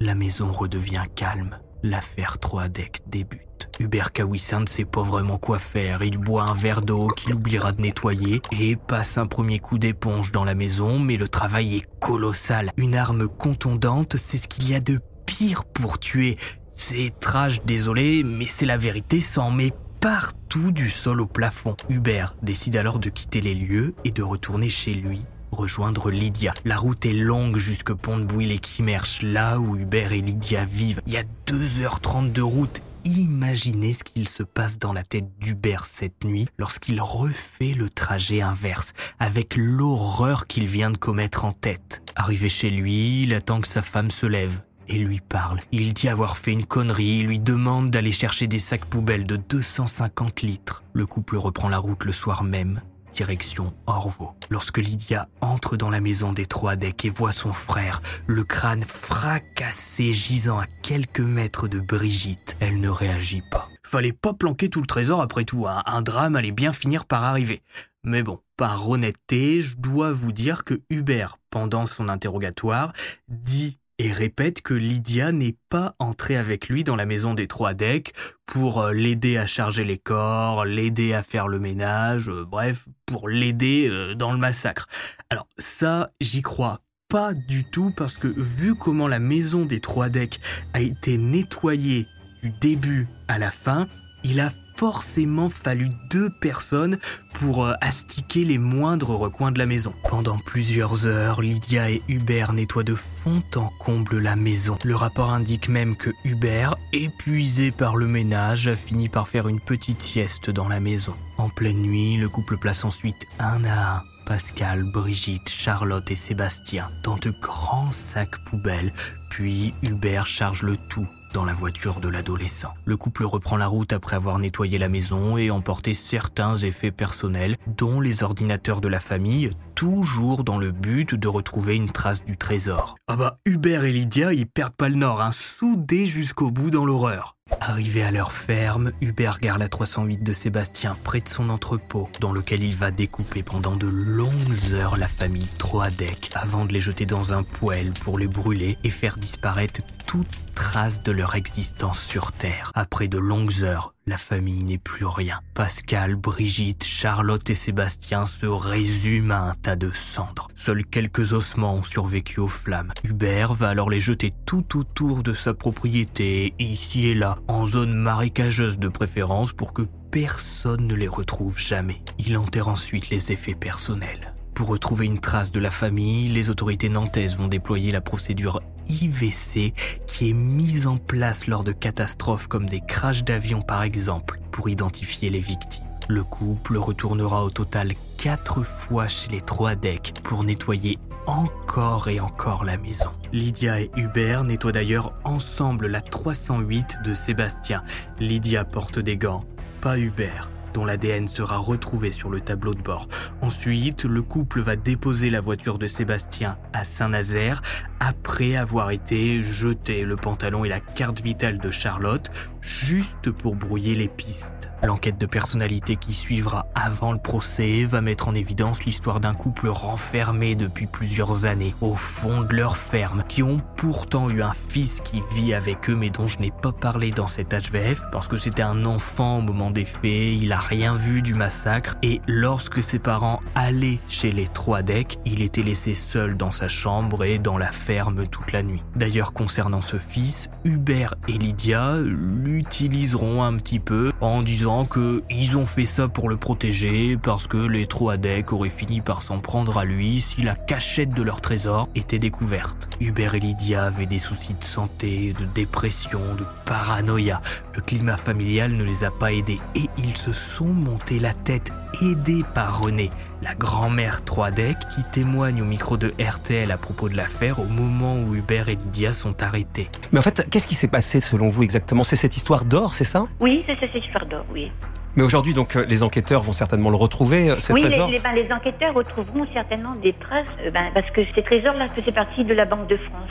La 0.00 0.14
maison 0.14 0.50
redevient 0.50 1.04
calme. 1.14 1.58
L'affaire 1.82 2.38
Troadec 2.38 3.00
débute. 3.06 3.68
Hubert 3.78 4.12
Kawissin 4.12 4.60
ne 4.60 4.66
sait 4.66 4.84
pas 4.84 5.02
vraiment 5.02 5.38
quoi 5.38 5.58
faire. 5.58 6.02
Il 6.02 6.18
boit 6.18 6.44
un 6.44 6.54
verre 6.54 6.82
d'eau 6.82 7.08
qu'il 7.08 7.34
oubliera 7.34 7.72
de 7.72 7.80
nettoyer 7.80 8.42
et 8.58 8.76
passe 8.76 9.18
un 9.18 9.26
premier 9.26 9.58
coup 9.58 9.78
d'éponge 9.78 10.32
dans 10.32 10.44
la 10.44 10.54
maison, 10.54 10.98
mais 10.98 11.16
le 11.16 11.28
travail 11.28 11.76
est 11.76 12.00
colossal. 12.00 12.70
Une 12.76 12.94
arme 12.94 13.28
contondante, 13.28 14.16
c'est 14.16 14.36
ce 14.36 14.48
qu'il 14.48 14.68
y 14.68 14.74
a 14.74 14.80
de 14.80 15.00
pire 15.26 15.64
pour 15.64 15.98
tuer. 15.98 16.36
C'est 16.74 17.12
trash, 17.20 17.62
désolé, 17.64 18.22
mais 18.24 18.46
c'est 18.46 18.66
la 18.66 18.78
vérité, 18.78 19.20
sans 19.20 19.50
met 19.50 19.72
partout 20.00 20.72
du 20.72 20.88
sol 20.88 21.20
au 21.20 21.26
plafond. 21.26 21.76
Hubert 21.88 22.34
décide 22.42 22.76
alors 22.76 22.98
de 22.98 23.10
quitter 23.10 23.40
les 23.40 23.54
lieux 23.54 23.94
et 24.04 24.10
de 24.10 24.22
retourner 24.22 24.70
chez 24.70 24.94
lui 24.94 25.20
rejoindre 25.50 26.10
Lydia. 26.10 26.54
La 26.64 26.76
route 26.76 27.04
est 27.06 27.12
longue 27.12 27.56
jusque 27.56 27.92
Pont 27.92 28.18
de 28.18 28.24
Bouille 28.24 28.52
et 28.52 28.58
Quimerche, 28.58 29.22
là 29.22 29.58
où 29.58 29.76
Hubert 29.76 30.12
et 30.12 30.20
Lydia 30.20 30.64
vivent. 30.64 31.00
Il 31.06 31.12
y 31.12 31.16
a 31.16 31.24
2h30 31.46 32.32
de 32.32 32.42
route. 32.42 32.80
Imaginez 33.04 33.94
ce 33.94 34.04
qu'il 34.04 34.28
se 34.28 34.42
passe 34.42 34.78
dans 34.78 34.92
la 34.92 35.02
tête 35.02 35.38
d'Hubert 35.38 35.86
cette 35.86 36.22
nuit 36.22 36.48
lorsqu'il 36.58 37.00
refait 37.00 37.72
le 37.72 37.88
trajet 37.88 38.42
inverse, 38.42 38.92
avec 39.18 39.56
l'horreur 39.56 40.46
qu'il 40.46 40.66
vient 40.66 40.90
de 40.90 40.98
commettre 40.98 41.46
en 41.46 41.52
tête. 41.52 42.02
Arrivé 42.14 42.48
chez 42.50 42.68
lui, 42.68 43.22
il 43.22 43.32
attend 43.32 43.60
que 43.60 43.68
sa 43.68 43.80
femme 43.80 44.10
se 44.10 44.26
lève 44.26 44.60
et 44.90 44.98
lui 44.98 45.20
parle. 45.20 45.60
Il 45.72 45.94
dit 45.94 46.08
avoir 46.08 46.36
fait 46.36 46.52
une 46.52 46.66
connerie, 46.66 47.20
il 47.20 47.26
lui 47.26 47.40
demande 47.40 47.90
d'aller 47.90 48.12
chercher 48.12 48.46
des 48.46 48.58
sacs 48.58 48.84
poubelles 48.84 49.26
de 49.26 49.36
250 49.36 50.42
litres. 50.42 50.82
Le 50.92 51.06
couple 51.06 51.36
reprend 51.36 51.68
la 51.68 51.78
route 51.78 52.04
le 52.04 52.12
soir 52.12 52.42
même 52.44 52.82
direction 53.10 53.74
Orvaux. 53.86 54.32
Lorsque 54.48 54.78
Lydia 54.78 55.28
entre 55.40 55.76
dans 55.76 55.90
la 55.90 56.00
maison 56.00 56.32
des 56.32 56.46
trois 56.46 56.76
decks 56.76 57.04
et 57.04 57.10
voit 57.10 57.32
son 57.32 57.52
frère, 57.52 58.00
le 58.26 58.44
crâne 58.44 58.82
fracassé 58.82 60.12
gisant 60.12 60.58
à 60.58 60.66
quelques 60.82 61.20
mètres 61.20 61.68
de 61.68 61.80
Brigitte, 61.80 62.56
elle 62.60 62.80
ne 62.80 62.88
réagit 62.88 63.42
pas. 63.50 63.68
Fallait 63.82 64.12
pas 64.12 64.32
planquer 64.32 64.68
tout 64.68 64.80
le 64.80 64.86
trésor 64.86 65.20
après 65.20 65.44
tout, 65.44 65.66
hein. 65.66 65.82
un 65.86 66.02
drame 66.02 66.36
allait 66.36 66.52
bien 66.52 66.72
finir 66.72 67.04
par 67.06 67.24
arriver. 67.24 67.62
Mais 68.04 68.22
bon, 68.22 68.40
par 68.56 68.88
honnêteté, 68.88 69.60
je 69.62 69.76
dois 69.76 70.12
vous 70.12 70.32
dire 70.32 70.64
que 70.64 70.80
Hubert, 70.90 71.38
pendant 71.50 71.86
son 71.86 72.08
interrogatoire, 72.08 72.92
dit 73.28 73.79
et 74.00 74.12
répète 74.12 74.62
que 74.62 74.72
Lydia 74.72 75.30
n'est 75.30 75.56
pas 75.68 75.94
entrée 75.98 76.38
avec 76.38 76.70
lui 76.70 76.84
dans 76.84 76.96
la 76.96 77.04
maison 77.04 77.34
des 77.34 77.46
trois 77.46 77.74
decks 77.74 78.14
pour 78.46 78.80
euh, 78.80 78.92
l'aider 78.94 79.36
à 79.36 79.46
charger 79.46 79.84
les 79.84 79.98
corps, 79.98 80.64
l'aider 80.64 81.12
à 81.12 81.22
faire 81.22 81.48
le 81.48 81.58
ménage, 81.58 82.30
euh, 82.30 82.46
bref, 82.46 82.86
pour 83.04 83.28
l'aider 83.28 83.88
euh, 83.90 84.14
dans 84.14 84.32
le 84.32 84.38
massacre. 84.38 84.88
Alors 85.28 85.46
ça, 85.58 86.08
j'y 86.18 86.40
crois 86.40 86.80
pas 87.08 87.34
du 87.34 87.64
tout 87.64 87.92
parce 87.94 88.16
que 88.16 88.28
vu 88.28 88.74
comment 88.74 89.06
la 89.06 89.18
maison 89.18 89.66
des 89.66 89.80
trois 89.80 90.08
decks 90.08 90.40
a 90.72 90.80
été 90.80 91.18
nettoyée 91.18 92.06
du 92.42 92.48
début 92.58 93.06
à 93.28 93.38
la 93.38 93.50
fin, 93.50 93.86
il 94.24 94.40
a 94.40 94.48
forcément 94.80 95.50
fallu 95.50 95.90
deux 96.08 96.30
personnes 96.30 96.96
pour 97.34 97.66
euh, 97.66 97.74
astiquer 97.82 98.46
les 98.46 98.56
moindres 98.56 99.10
recoins 99.10 99.52
de 99.52 99.58
la 99.58 99.66
maison. 99.66 99.92
Pendant 100.08 100.38
plusieurs 100.38 101.04
heures, 101.04 101.42
Lydia 101.42 101.90
et 101.90 102.00
Hubert 102.08 102.54
nettoient 102.54 102.82
de 102.82 102.94
fond 102.94 103.42
en 103.56 103.68
comble 103.78 104.20
la 104.20 104.36
maison. 104.36 104.78
Le 104.82 104.96
rapport 104.96 105.32
indique 105.32 105.68
même 105.68 105.96
que 105.96 106.08
Hubert, 106.24 106.76
épuisé 106.94 107.72
par 107.72 107.94
le 107.94 108.06
ménage, 108.06 108.68
a 108.68 108.74
fini 108.74 109.10
par 109.10 109.28
faire 109.28 109.48
une 109.48 109.60
petite 109.60 110.00
sieste 110.00 110.48
dans 110.48 110.66
la 110.66 110.80
maison. 110.80 111.14
En 111.36 111.50
pleine 111.50 111.82
nuit, 111.82 112.16
le 112.16 112.30
couple 112.30 112.56
place 112.56 112.82
ensuite 112.86 113.26
un 113.38 113.62
à 113.64 113.96
un 113.96 114.02
Pascal, 114.24 114.84
Brigitte, 114.84 115.50
Charlotte 115.50 116.10
et 116.10 116.16
Sébastien 116.16 116.88
dans 117.02 117.18
de 117.18 117.34
grands 117.42 117.92
sacs 117.92 118.42
poubelles, 118.46 118.94
puis 119.28 119.74
Hubert 119.82 120.26
charge 120.26 120.62
le 120.62 120.78
tout 120.78 121.06
dans 121.32 121.44
la 121.44 121.52
voiture 121.52 122.00
de 122.00 122.08
l'adolescent. 122.08 122.74
Le 122.84 122.96
couple 122.96 123.24
reprend 123.24 123.56
la 123.56 123.66
route 123.66 123.92
après 123.92 124.16
avoir 124.16 124.38
nettoyé 124.38 124.78
la 124.78 124.88
maison 124.88 125.36
et 125.36 125.50
emporté 125.50 125.94
certains 125.94 126.56
effets 126.56 126.90
personnels, 126.90 127.56
dont 127.66 128.00
les 128.00 128.22
ordinateurs 128.22 128.80
de 128.80 128.88
la 128.88 129.00
famille, 129.00 129.52
toujours 129.74 130.44
dans 130.44 130.58
le 130.58 130.70
but 130.70 131.14
de 131.14 131.28
retrouver 131.28 131.76
une 131.76 131.90
trace 131.90 132.24
du 132.24 132.36
trésor. 132.36 132.96
Ah 133.08 133.16
bah, 133.16 133.38
Hubert 133.46 133.84
et 133.84 133.92
Lydia, 133.92 134.32
ils 134.32 134.46
perdent 134.46 134.74
pas 134.74 134.88
le 134.88 134.96
nord, 134.96 135.20
hein, 135.20 135.32
soudés 135.32 136.06
jusqu'au 136.06 136.50
bout 136.50 136.70
dans 136.70 136.84
l'horreur. 136.84 137.36
Arrivé 137.60 138.02
à 138.02 138.10
leur 138.10 138.32
ferme, 138.32 138.92
Hubert 139.00 139.38
gare 139.40 139.58
la 139.58 139.68
308 139.68 140.22
de 140.22 140.32
Sébastien 140.32 140.96
près 141.04 141.20
de 141.20 141.28
son 141.28 141.50
entrepôt, 141.50 142.08
dans 142.20 142.32
lequel 142.32 142.62
il 142.62 142.76
va 142.76 142.90
découper 142.90 143.42
pendant 143.42 143.76
de 143.76 143.88
longues 143.88 144.72
heures 144.72 144.96
la 144.96 145.08
famille 145.08 145.48
Troadec 145.58 146.30
avant 146.34 146.64
de 146.64 146.72
les 146.72 146.80
jeter 146.80 147.06
dans 147.06 147.32
un 147.32 147.42
poêle 147.42 147.92
pour 148.04 148.18
les 148.18 148.28
brûler 148.28 148.78
et 148.84 148.90
faire 148.90 149.16
disparaître 149.16 149.80
toute 150.06 150.28
trace 150.50 151.02
de 151.02 151.12
leur 151.12 151.34
existence 151.34 152.00
sur 152.00 152.32
Terre. 152.32 152.70
Après 152.74 153.08
de 153.08 153.18
longues 153.18 153.62
heures, 153.62 153.94
la 154.06 154.18
famille 154.18 154.64
n'est 154.64 154.78
plus 154.78 155.06
rien. 155.06 155.40
Pascal, 155.54 156.16
Brigitte, 156.16 156.84
Charlotte 156.84 157.48
et 157.48 157.54
Sébastien 157.54 158.26
se 158.26 158.46
résument 158.46 159.34
à 159.34 159.50
un 159.50 159.54
tas 159.54 159.76
de 159.76 159.90
cendres. 159.92 160.48
Seuls 160.54 160.84
quelques 160.84 161.32
ossements 161.32 161.74
ont 161.74 161.84
survécu 161.84 162.40
aux 162.40 162.48
flammes. 162.48 162.92
Hubert 163.04 163.54
va 163.54 163.68
alors 163.68 163.88
les 163.88 164.00
jeter 164.00 164.32
tout 164.46 164.76
autour 164.76 165.22
de 165.22 165.32
sa 165.32 165.54
propriété, 165.54 166.54
ici 166.58 167.08
et 167.08 167.14
là, 167.14 167.38
en 167.48 167.66
zone 167.66 167.94
marécageuse 167.94 168.78
de 168.78 168.88
préférence 168.88 169.52
pour 169.52 169.72
que 169.72 169.82
personne 170.10 170.86
ne 170.86 170.94
les 170.94 171.08
retrouve 171.08 171.58
jamais. 171.58 172.02
Il 172.18 172.36
enterre 172.36 172.68
ensuite 172.68 173.10
les 173.10 173.32
effets 173.32 173.54
personnels. 173.54 174.34
Pour 174.54 174.68
retrouver 174.68 175.06
une 175.06 175.20
trace 175.20 175.52
de 175.52 175.60
la 175.60 175.70
famille, 175.70 176.28
les 176.28 176.50
autorités 176.50 176.88
nantaises 176.88 177.36
vont 177.36 177.48
déployer 177.48 177.92
la 177.92 178.00
procédure 178.00 178.60
IVC 178.88 179.72
qui 180.06 180.30
est 180.30 180.34
mise 180.34 180.86
en 180.86 180.96
place 180.96 181.46
lors 181.46 181.64
de 181.64 181.72
catastrophes 181.72 182.48
comme 182.48 182.68
des 182.68 182.80
crashs 182.80 183.24
d'avions 183.24 183.62
par 183.62 183.82
exemple 183.82 184.40
pour 184.50 184.68
identifier 184.68 185.30
les 185.30 185.40
victimes. 185.40 185.86
Le 186.08 186.24
couple 186.24 186.76
retournera 186.76 187.44
au 187.44 187.50
total 187.50 187.92
quatre 188.16 188.64
fois 188.64 189.06
chez 189.06 189.30
les 189.30 189.40
trois 189.40 189.76
decks 189.76 190.12
pour 190.24 190.42
nettoyer 190.42 190.98
encore 191.26 192.08
et 192.08 192.18
encore 192.18 192.64
la 192.64 192.76
maison. 192.76 193.12
Lydia 193.32 193.80
et 193.80 193.90
Hubert 193.96 194.42
nettoient 194.42 194.72
d'ailleurs 194.72 195.12
ensemble 195.24 195.86
la 195.86 196.00
308 196.00 196.98
de 197.04 197.14
Sébastien. 197.14 197.84
Lydia 198.18 198.64
porte 198.64 198.98
des 198.98 199.16
gants, 199.16 199.44
pas 199.80 199.98
Hubert 199.98 200.49
dont 200.72 200.84
l'ADN 200.84 201.28
sera 201.28 201.58
retrouvé 201.58 202.12
sur 202.12 202.30
le 202.30 202.40
tableau 202.40 202.74
de 202.74 202.82
bord. 202.82 203.08
Ensuite, 203.42 204.04
le 204.04 204.22
couple 204.22 204.60
va 204.60 204.76
déposer 204.76 205.30
la 205.30 205.40
voiture 205.40 205.78
de 205.78 205.86
Sébastien 205.86 206.58
à 206.72 206.84
Saint-Nazaire 206.84 207.62
après 207.98 208.56
avoir 208.56 208.90
été 208.90 209.42
jeté 209.42 210.04
le 210.04 210.16
pantalon 210.16 210.64
et 210.64 210.68
la 210.68 210.80
carte 210.80 211.20
vitale 211.20 211.58
de 211.58 211.70
Charlotte 211.70 212.30
juste 212.60 213.30
pour 213.30 213.56
brouiller 213.56 213.94
les 213.94 214.08
pistes. 214.08 214.69
L'enquête 214.82 215.18
de 215.18 215.26
personnalité 215.26 215.96
qui 215.96 216.12
suivra 216.12 216.66
avant 216.74 217.12
le 217.12 217.18
procès 217.18 217.84
va 217.84 218.00
mettre 218.00 218.28
en 218.28 218.34
évidence 218.34 218.84
l'histoire 218.84 219.20
d'un 219.20 219.34
couple 219.34 219.68
renfermé 219.68 220.54
depuis 220.54 220.86
plusieurs 220.86 221.44
années 221.44 221.74
au 221.82 221.94
fond 221.94 222.40
de 222.40 222.56
leur 222.56 222.78
ferme, 222.78 223.22
qui 223.28 223.42
ont 223.42 223.60
pourtant 223.76 224.30
eu 224.30 224.42
un 224.42 224.52
fils 224.52 225.02
qui 225.04 225.22
vit 225.34 225.52
avec 225.52 225.90
eux 225.90 225.96
mais 225.96 226.08
dont 226.08 226.26
je 226.26 226.38
n'ai 226.38 226.50
pas 226.50 226.72
parlé 226.72 227.10
dans 227.10 227.26
cet 227.26 227.52
HVF 227.52 228.02
parce 228.10 228.26
que 228.26 228.38
c'était 228.38 228.62
un 228.62 228.86
enfant 228.86 229.38
au 229.38 229.42
moment 229.42 229.70
des 229.70 229.84
faits, 229.84 230.38
il 230.40 230.50
a 230.52 230.58
rien 230.58 230.94
vu 230.94 231.20
du 231.20 231.34
massacre 231.34 231.96
et 232.02 232.22
lorsque 232.26 232.82
ses 232.82 232.98
parents 232.98 233.40
allaient 233.54 233.98
chez 234.08 234.32
les 234.32 234.46
trois 234.46 234.80
decks, 234.82 235.18
il 235.26 235.42
était 235.42 235.62
laissé 235.62 235.94
seul 235.94 236.38
dans 236.38 236.50
sa 236.50 236.68
chambre 236.68 237.24
et 237.24 237.38
dans 237.38 237.58
la 237.58 237.70
ferme 237.70 238.26
toute 238.26 238.52
la 238.52 238.62
nuit. 238.62 238.82
D'ailleurs 238.96 239.34
concernant 239.34 239.82
ce 239.82 239.98
fils, 239.98 240.48
Hubert 240.64 241.14
et 241.28 241.32
Lydia 241.32 241.96
l'utiliseront 241.98 243.42
un 243.42 243.56
petit 243.56 243.80
peu 243.80 244.12
en 244.20 244.42
disant 244.42 244.69
que 244.88 245.22
ils 245.30 245.56
ont 245.56 245.64
fait 245.64 245.84
ça 245.84 246.08
pour 246.08 246.28
le 246.28 246.36
protéger 246.36 247.16
parce 247.16 247.46
que 247.46 247.56
les 247.56 247.86
Troadec 247.86 248.52
auraient 248.52 248.70
fini 248.70 249.00
par 249.00 249.20
s'en 249.20 249.40
prendre 249.40 249.78
à 249.78 249.84
lui 249.84 250.20
si 250.20 250.42
la 250.42 250.54
cachette 250.54 251.10
de 251.10 251.22
leur 251.22 251.40
trésor 251.40 251.88
était 251.94 252.18
découverte. 252.18 252.88
Hubert 253.00 253.34
et 253.34 253.40
Lydia 253.40 253.86
avaient 253.86 254.06
des 254.06 254.18
soucis 254.18 254.54
de 254.54 254.62
santé, 254.62 255.34
de 255.38 255.44
dépression, 255.44 256.20
de 256.38 256.44
paranoïa. 256.64 257.42
Le 257.74 257.80
climat 257.80 258.16
familial 258.16 258.72
ne 258.72 258.84
les 258.84 259.04
a 259.04 259.10
pas 259.10 259.32
aidés 259.32 259.60
et 259.74 259.86
ils 259.98 260.16
se 260.16 260.32
sont 260.32 260.66
montés 260.66 261.18
la 261.18 261.34
tête 261.34 261.72
aidés 262.00 262.44
par 262.54 262.80
René, 262.80 263.10
la 263.42 263.54
grand-mère 263.54 264.24
Troadec 264.24 264.76
qui 264.94 265.02
témoigne 265.04 265.62
au 265.62 265.64
micro 265.64 265.96
de 265.96 266.12
RTL 266.20 266.70
à 266.70 266.76
propos 266.76 267.08
de 267.08 267.16
l'affaire 267.16 267.58
au 267.58 267.64
moment 267.64 268.16
où 268.16 268.34
Hubert 268.34 268.68
et 268.68 268.74
Lydia 268.74 269.12
sont 269.12 269.42
arrêtés. 269.42 269.88
Mais 270.12 270.18
en 270.18 270.22
fait, 270.22 270.46
qu'est-ce 270.50 270.66
qui 270.66 270.74
s'est 270.74 270.88
passé 270.88 271.20
selon 271.20 271.48
vous 271.48 271.62
exactement? 271.62 272.04
C'est 272.04 272.16
cette 272.16 272.36
histoire 272.36 272.64
d'or, 272.64 272.94
c'est 272.94 273.04
ça? 273.04 273.26
Oui, 273.40 273.64
c'est 273.66 273.78
cette 273.80 273.94
histoire 273.94 274.26
d'or, 274.26 274.44
oui. 274.52 274.70
Mais 275.16 275.24
aujourd'hui, 275.24 275.54
donc, 275.54 275.74
euh, 275.74 275.84
les 275.88 276.04
enquêteurs 276.04 276.42
vont 276.42 276.52
certainement 276.52 276.90
le 276.90 276.96
retrouver, 276.96 277.50
euh, 277.50 277.58
ce 277.58 277.72
oui, 277.72 277.80
trésor? 277.80 278.08
les, 278.08 278.18
les, 278.18 278.20
ben, 278.20 278.32
les 278.32 278.52
enquêteurs 278.52 278.94
retrouveront 278.94 279.44
certainement 279.52 279.96
des 279.96 280.12
traces, 280.12 280.46
euh, 280.64 280.70
ben, 280.70 280.84
parce 280.94 281.10
que 281.10 281.22
ces 281.34 281.42
trésors-là 281.42 281.88
faisaient 281.88 282.12
partie 282.12 282.44
de 282.44 282.54
la 282.54 282.64
Banque 282.64 282.86
de 282.86 282.96
France. 282.96 283.30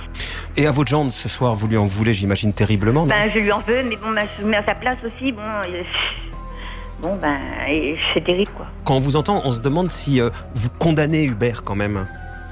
Et 0.58 0.68
à 0.68 0.72
votre 0.72 0.90
gendre, 0.90 1.12
ce 1.14 1.30
soir, 1.30 1.56
vous 1.56 1.68
lui 1.68 1.78
en 1.78 1.86
voulez, 1.86 2.14
j'imagine, 2.14 2.52
terriblement, 2.52 3.04
non? 3.04 3.08
Ben, 3.08 3.32
je 3.34 3.40
lui 3.40 3.52
en 3.54 3.62
veux, 3.62 3.82
mais 3.84 3.96
bon, 3.96 4.12
ben, 4.12 4.28
je 4.38 4.44
me 4.44 4.50
mets 4.50 4.58
à 4.58 4.66
sa 4.66 4.76
place 4.76 4.98
aussi, 5.06 5.32
bon... 5.32 5.42
euh, 5.42 5.84
Bon, 7.02 7.16
ben, 7.16 7.38
c'est 8.14 8.24
terrible, 8.24 8.52
quoi. 8.56 8.68
Quand 8.84 8.96
on 8.96 9.00
vous 9.00 9.16
entend, 9.16 9.42
on 9.46 9.52
se 9.52 9.60
demande 9.60 9.90
si 9.92 10.20
euh, 10.20 10.30
vous 10.54 10.70
condamnez 10.80 11.24
Hubert 11.24 11.64
quand 11.64 11.76
même. 11.76 12.06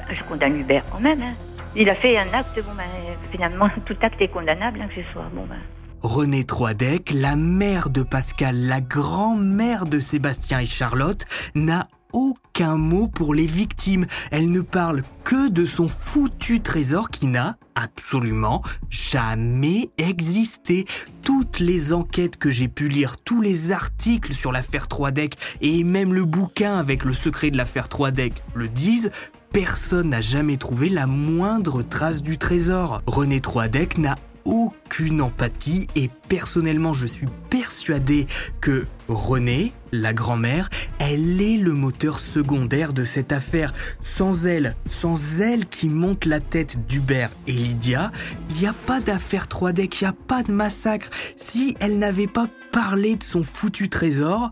Ben, 0.07 0.15
Je 0.15 0.23
condamne 0.23 0.60
Hubert 0.60 0.83
quand 0.91 0.99
même, 0.99 1.21
hein. 1.21 1.33
Il 1.75 1.89
a 1.89 1.95
fait 1.95 2.17
un 2.17 2.33
acte, 2.33 2.55
bon, 2.55 2.73
ben, 2.75 2.83
finalement, 3.31 3.69
tout 3.86 3.95
acte 4.01 4.21
est 4.21 4.29
condamnable, 4.29 4.79
hein, 4.81 4.88
que 4.88 5.01
ce 5.01 5.12
soit, 5.12 5.29
bon, 5.33 5.45
ben... 5.47 5.57
René 6.01 6.45
Troidec, 6.45 7.12
la 7.13 7.36
mère 7.36 7.89
de 7.89 8.03
Pascal, 8.03 8.55
la 8.55 8.79
grand-mère 8.79 9.86
de 9.86 9.99
Sébastien 9.99 10.60
et 10.60 10.65
Charlotte, 10.65 11.25
n'a 11.55 11.88
aucun 12.13 12.78
mot 12.78 13.08
pour 13.08 13.34
les 13.34 13.46
victimes. 13.46 14.06
Elle 14.32 14.52
ne 14.52 14.62
parle 14.62 15.04
que 15.24 15.50
de 15.50 15.65
son 15.65 15.88
foutu 15.88 16.62
trésor 16.62 17.10
qui 17.10 17.28
n'a 17.28 17.58
absolument 17.76 18.62
jamais 18.89 19.89
existé. 19.98 20.86
Toutes 21.22 21.60
les 21.60 21.93
enquêtes 21.93 22.38
que 22.38 22.50
j'ai 22.50 22.67
pu 22.67 22.88
lire, 22.88 23.17
tous 23.17 23.41
les 23.41 23.72
articles 23.72 24.34
sur 24.34 24.52
l'affaire 24.52 24.88
Troidec 24.88 25.36
et 25.62 25.84
même 25.84 26.13
le 26.13 26.26
bouquin 26.26 26.78
avec 26.78 27.04
le 27.04 27.13
secret 27.13 27.52
de 27.52 27.58
l'affaire 27.58 27.89
Troidec 27.89 28.43
le 28.56 28.67
disent, 28.67 29.12
personne 29.52 30.10
n'a 30.10 30.22
jamais 30.22 30.58
trouvé 30.58 30.89
la 30.89 31.08
moindre 31.08 31.84
trace 31.84 32.22
du 32.22 32.38
trésor. 32.38 33.02
René 33.06 33.41
Troidec 33.41 33.98
n'a 33.98 34.17
aucune 34.47 35.21
empathie 35.21 35.88
et 35.95 36.10
personnellement 36.29 36.93
je 36.93 37.05
suis 37.05 37.27
persuadé 37.49 38.25
que 38.62 38.88
Renée, 39.10 39.73
la 39.91 40.13
grand-mère, 40.13 40.69
elle 40.99 41.41
est 41.41 41.57
le 41.57 41.73
moteur 41.73 42.19
secondaire 42.19 42.93
de 42.93 43.03
cette 43.03 43.31
affaire. 43.31 43.73
Sans 44.01 44.45
elle, 44.45 44.75
sans 44.86 45.41
elle 45.41 45.65
qui 45.65 45.89
monte 45.89 46.25
la 46.25 46.39
tête 46.39 46.88
d'Hubert 46.88 47.31
et 47.45 47.51
Lydia, 47.53 48.12
il 48.49 48.57
n'y 48.57 48.67
a 48.67 48.73
pas 48.73 48.99
d'affaire 48.99 49.45
3D, 49.45 49.89
il 49.93 50.03
n'y 50.03 50.07
a 50.10 50.13
pas 50.13 50.43
de 50.43 50.51
massacre. 50.51 51.10
Si 51.36 51.75
elle 51.79 51.99
n'avait 51.99 52.27
pas 52.27 52.47
parlé 52.71 53.15
de 53.15 53.23
son 53.23 53.43
foutu 53.43 53.89
trésor, 53.89 54.51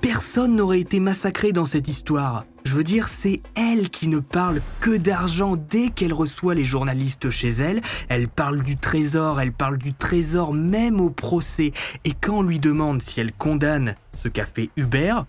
personne 0.00 0.56
n'aurait 0.56 0.80
été 0.80 1.00
massacré 1.00 1.52
dans 1.52 1.64
cette 1.64 1.88
histoire. 1.88 2.44
Je 2.64 2.74
veux 2.74 2.84
dire, 2.84 3.08
c'est 3.08 3.42
elle 3.54 3.90
qui 3.90 4.08
ne 4.08 4.20
parle 4.20 4.60
que 4.80 4.96
d'argent 4.96 5.56
dès 5.56 5.90
qu'elle 5.90 6.12
reçoit 6.12 6.54
les 6.54 6.64
journalistes 6.64 7.30
chez 7.30 7.48
elle. 7.48 7.82
Elle 8.08 8.28
parle 8.28 8.62
du 8.62 8.76
trésor, 8.76 9.40
elle 9.40 9.52
parle 9.52 9.78
du 9.78 9.92
trésor 9.92 10.54
même 10.54 11.00
au 11.00 11.10
procès. 11.10 11.72
Et 12.04 12.12
quand 12.12 12.38
on 12.38 12.42
lui 12.42 12.60
demande 12.60 13.02
si 13.02 13.20
elle 13.20 13.32
condamne 13.32 13.96
ce 14.14 14.28
qu'a 14.28 14.46
fait 14.46 14.70
Hubert, 14.76 15.26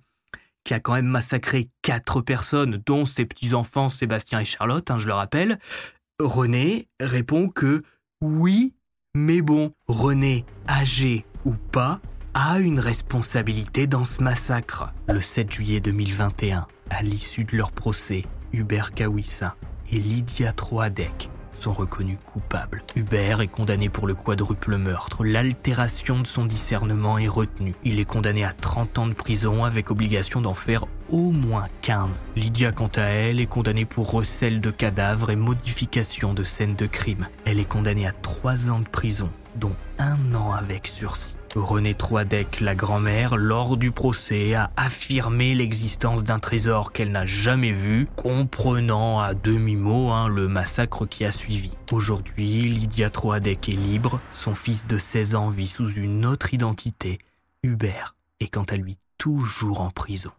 qui 0.64 0.74
a 0.74 0.80
quand 0.80 0.94
même 0.94 1.08
massacré 1.08 1.70
quatre 1.82 2.22
personnes, 2.22 2.82
dont 2.86 3.06
ses 3.06 3.26
petits-enfants 3.26 3.90
Sébastien 3.90 4.40
et 4.40 4.46
Charlotte, 4.46 4.90
hein, 4.92 4.98
je 4.98 5.08
le 5.08 5.14
rappelle, 5.14 5.60
René 6.20 6.88
répond 7.02 7.50
que 7.50 7.82
oui, 8.22 8.74
mais 9.16 9.42
bon, 9.42 9.74
René, 9.88 10.46
âgé 10.70 11.26
ou 11.46 11.54
pas, 11.72 12.00
a 12.34 12.58
une 12.60 12.80
responsabilité 12.80 13.86
dans 13.86 14.06
ce 14.06 14.22
massacre. 14.24 14.88
Le 15.08 15.22
7 15.22 15.52
juillet 15.52 15.80
2021, 15.82 16.66
à 16.90 17.04
l'issue 17.04 17.44
de 17.44 17.56
leur 17.56 17.72
procès, 17.72 18.24
Hubert 18.54 18.94
Kawissa 18.94 19.56
et 19.92 20.00
Lydia 20.00 20.52
Troadec 20.52 21.30
sont 21.54 21.74
reconnus 21.74 22.18
coupables. 22.26 22.84
Hubert 22.96 23.42
est 23.42 23.48
condamné 23.48 23.88
pour 23.88 24.08
le 24.08 24.16
quadruple 24.16 24.78
meurtre. 24.78 25.24
L'altération 25.24 26.20
de 26.20 26.26
son 26.26 26.46
discernement 26.46 27.20
est 27.20 27.28
retenue. 27.28 27.76
Il 27.84 28.00
est 28.00 28.06
condamné 28.06 28.44
à 28.44 28.52
30 28.52 28.98
ans 28.98 29.08
de 29.08 29.14
prison 29.14 29.64
avec 29.64 29.92
obligation 29.92 30.42
d'en 30.42 30.56
faire 30.56 30.86
au 31.10 31.30
moins 31.30 31.68
15. 31.84 32.26
Lydia, 32.36 32.72
quant 32.72 32.92
à 32.96 33.04
elle, 33.04 33.40
est 33.40 33.46
condamnée 33.46 33.86
pour 33.86 34.10
recel 34.10 34.60
de 34.60 34.72
cadavres 34.72 35.30
et 35.30 35.36
modification 35.36 36.34
de 36.34 36.44
scènes 36.44 36.76
de 36.76 36.88
crime. 36.88 37.28
Elle 37.46 37.60
est 37.60 37.70
condamnée 37.70 38.08
à 38.08 38.12
3 38.12 38.72
ans 38.72 38.80
de 38.80 38.90
prison, 38.90 39.30
dont 39.56 39.76
un 40.00 40.34
an 40.34 40.54
avec 40.54 40.88
sursis. 40.88 41.36
René 41.56 41.94
Troidec, 41.94 42.62
la 42.62 42.74
grand-mère, 42.74 43.38
lors 43.38 43.78
du 43.78 43.92
procès, 43.92 44.56
a 44.56 44.72
affirmé 44.76 45.54
l'existence 45.54 46.24
d'un 46.24 46.40
trésor 46.40 46.92
qu'elle 46.92 47.12
n'a 47.12 47.28
jamais 47.28 47.72
vu, 47.72 48.08
comprenant 48.16 49.20
à 49.20 49.36
demi-mot 49.36 50.10
hein, 50.10 50.28
le 50.28 50.48
massacre 50.48 51.06
qui 51.06 51.26
a 51.26 51.32
suivi. 51.32 51.70
Aujourd'hui, 51.92 52.62
Lydia 52.70 53.12
Troadec 53.12 53.70
est 53.70 53.74
libre, 53.74 54.20
son 54.32 54.56
fils 54.56 54.88
de 54.88 54.98
16 54.98 55.36
ans 55.36 55.50
vit 55.50 55.68
sous 55.68 55.92
une 55.92 56.26
autre 56.26 56.56
identité. 56.56 57.20
Hubert 57.62 58.16
est 58.40 58.48
quant 58.48 58.64
à 58.64 58.76
lui 58.76 58.98
toujours 59.20 59.82
en 59.82 59.92
prison. 59.92 60.32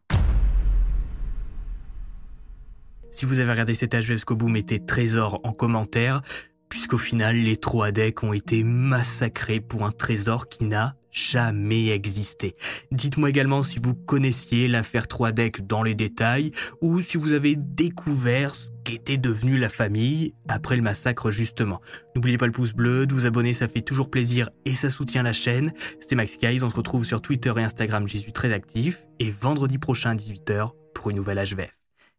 Si 3.12 3.25
vous 3.25 3.39
avez 3.39 3.53
regardé 3.53 3.75
cet 3.75 3.95
HV 3.95 4.03
jusqu'au 4.03 4.35
bout, 4.35 4.49
mettez 4.49 4.85
trésor 4.85 5.41
en 5.45 5.53
commentaire, 5.53 6.23
puisqu'au 6.69 6.99
final, 6.99 7.37
les 7.37 7.57
Troadec 7.57 8.25
ont 8.25 8.33
été 8.33 8.65
massacrés 8.65 9.61
pour 9.61 9.85
un 9.85 9.93
trésor 9.93 10.49
qui 10.49 10.65
n'a 10.65 10.97
jamais 11.15 11.89
existé. 11.89 12.57
Dites-moi 12.91 13.31
également 13.31 13.62
si 13.62 13.79
vous 13.83 13.95
connaissiez 13.95 14.69
l'affaire 14.69 15.09
Troadec 15.09 15.67
dans 15.67 15.83
les 15.83 15.95
détails, 15.95 16.51
ou 16.83 17.01
si 17.01 17.17
vous 17.17 17.33
avez 17.33 17.57
découvert 17.57 18.55
ce 18.55 18.71
qu'était 18.85 19.17
devenue 19.17 19.59
la 19.59 19.69
famille 19.69 20.35
après 20.49 20.77
le 20.77 20.83
massacre 20.83 21.31
justement. 21.31 21.81
N'oubliez 22.15 22.37
pas 22.37 22.47
le 22.47 22.53
pouce 22.53 22.73
bleu, 22.73 23.07
de 23.07 23.15
vous 23.15 23.27
abonner, 23.27 23.55
ça 23.55 23.69
fait 23.69 23.81
toujours 23.81 24.11
plaisir 24.11 24.51
et 24.65 24.75
ça 24.75 24.91
soutient 24.91 25.23
la 25.23 25.33
chaîne. 25.33 25.73
C'était 26.01 26.17
Max 26.17 26.37
Guys, 26.39 26.62
on 26.62 26.71
se 26.71 26.77
retrouve 26.77 27.05
sur 27.05 27.23
Twitter 27.23 27.53
et 27.57 27.62
Instagram, 27.62 28.07
j'y 28.09 28.19
suis 28.19 28.33
très 28.33 28.53
actif, 28.53 29.07
et 29.21 29.31
vendredi 29.31 29.79
prochain 29.79 30.11
à 30.11 30.15
18h 30.17 30.71
pour 30.95 31.11
une 31.11 31.17
nouvelle 31.17 31.39
HVF. 31.39 31.73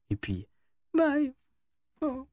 Et 0.10 0.16
puis, 0.16 0.48
bye. 0.94 1.34
Oh. 2.02 2.28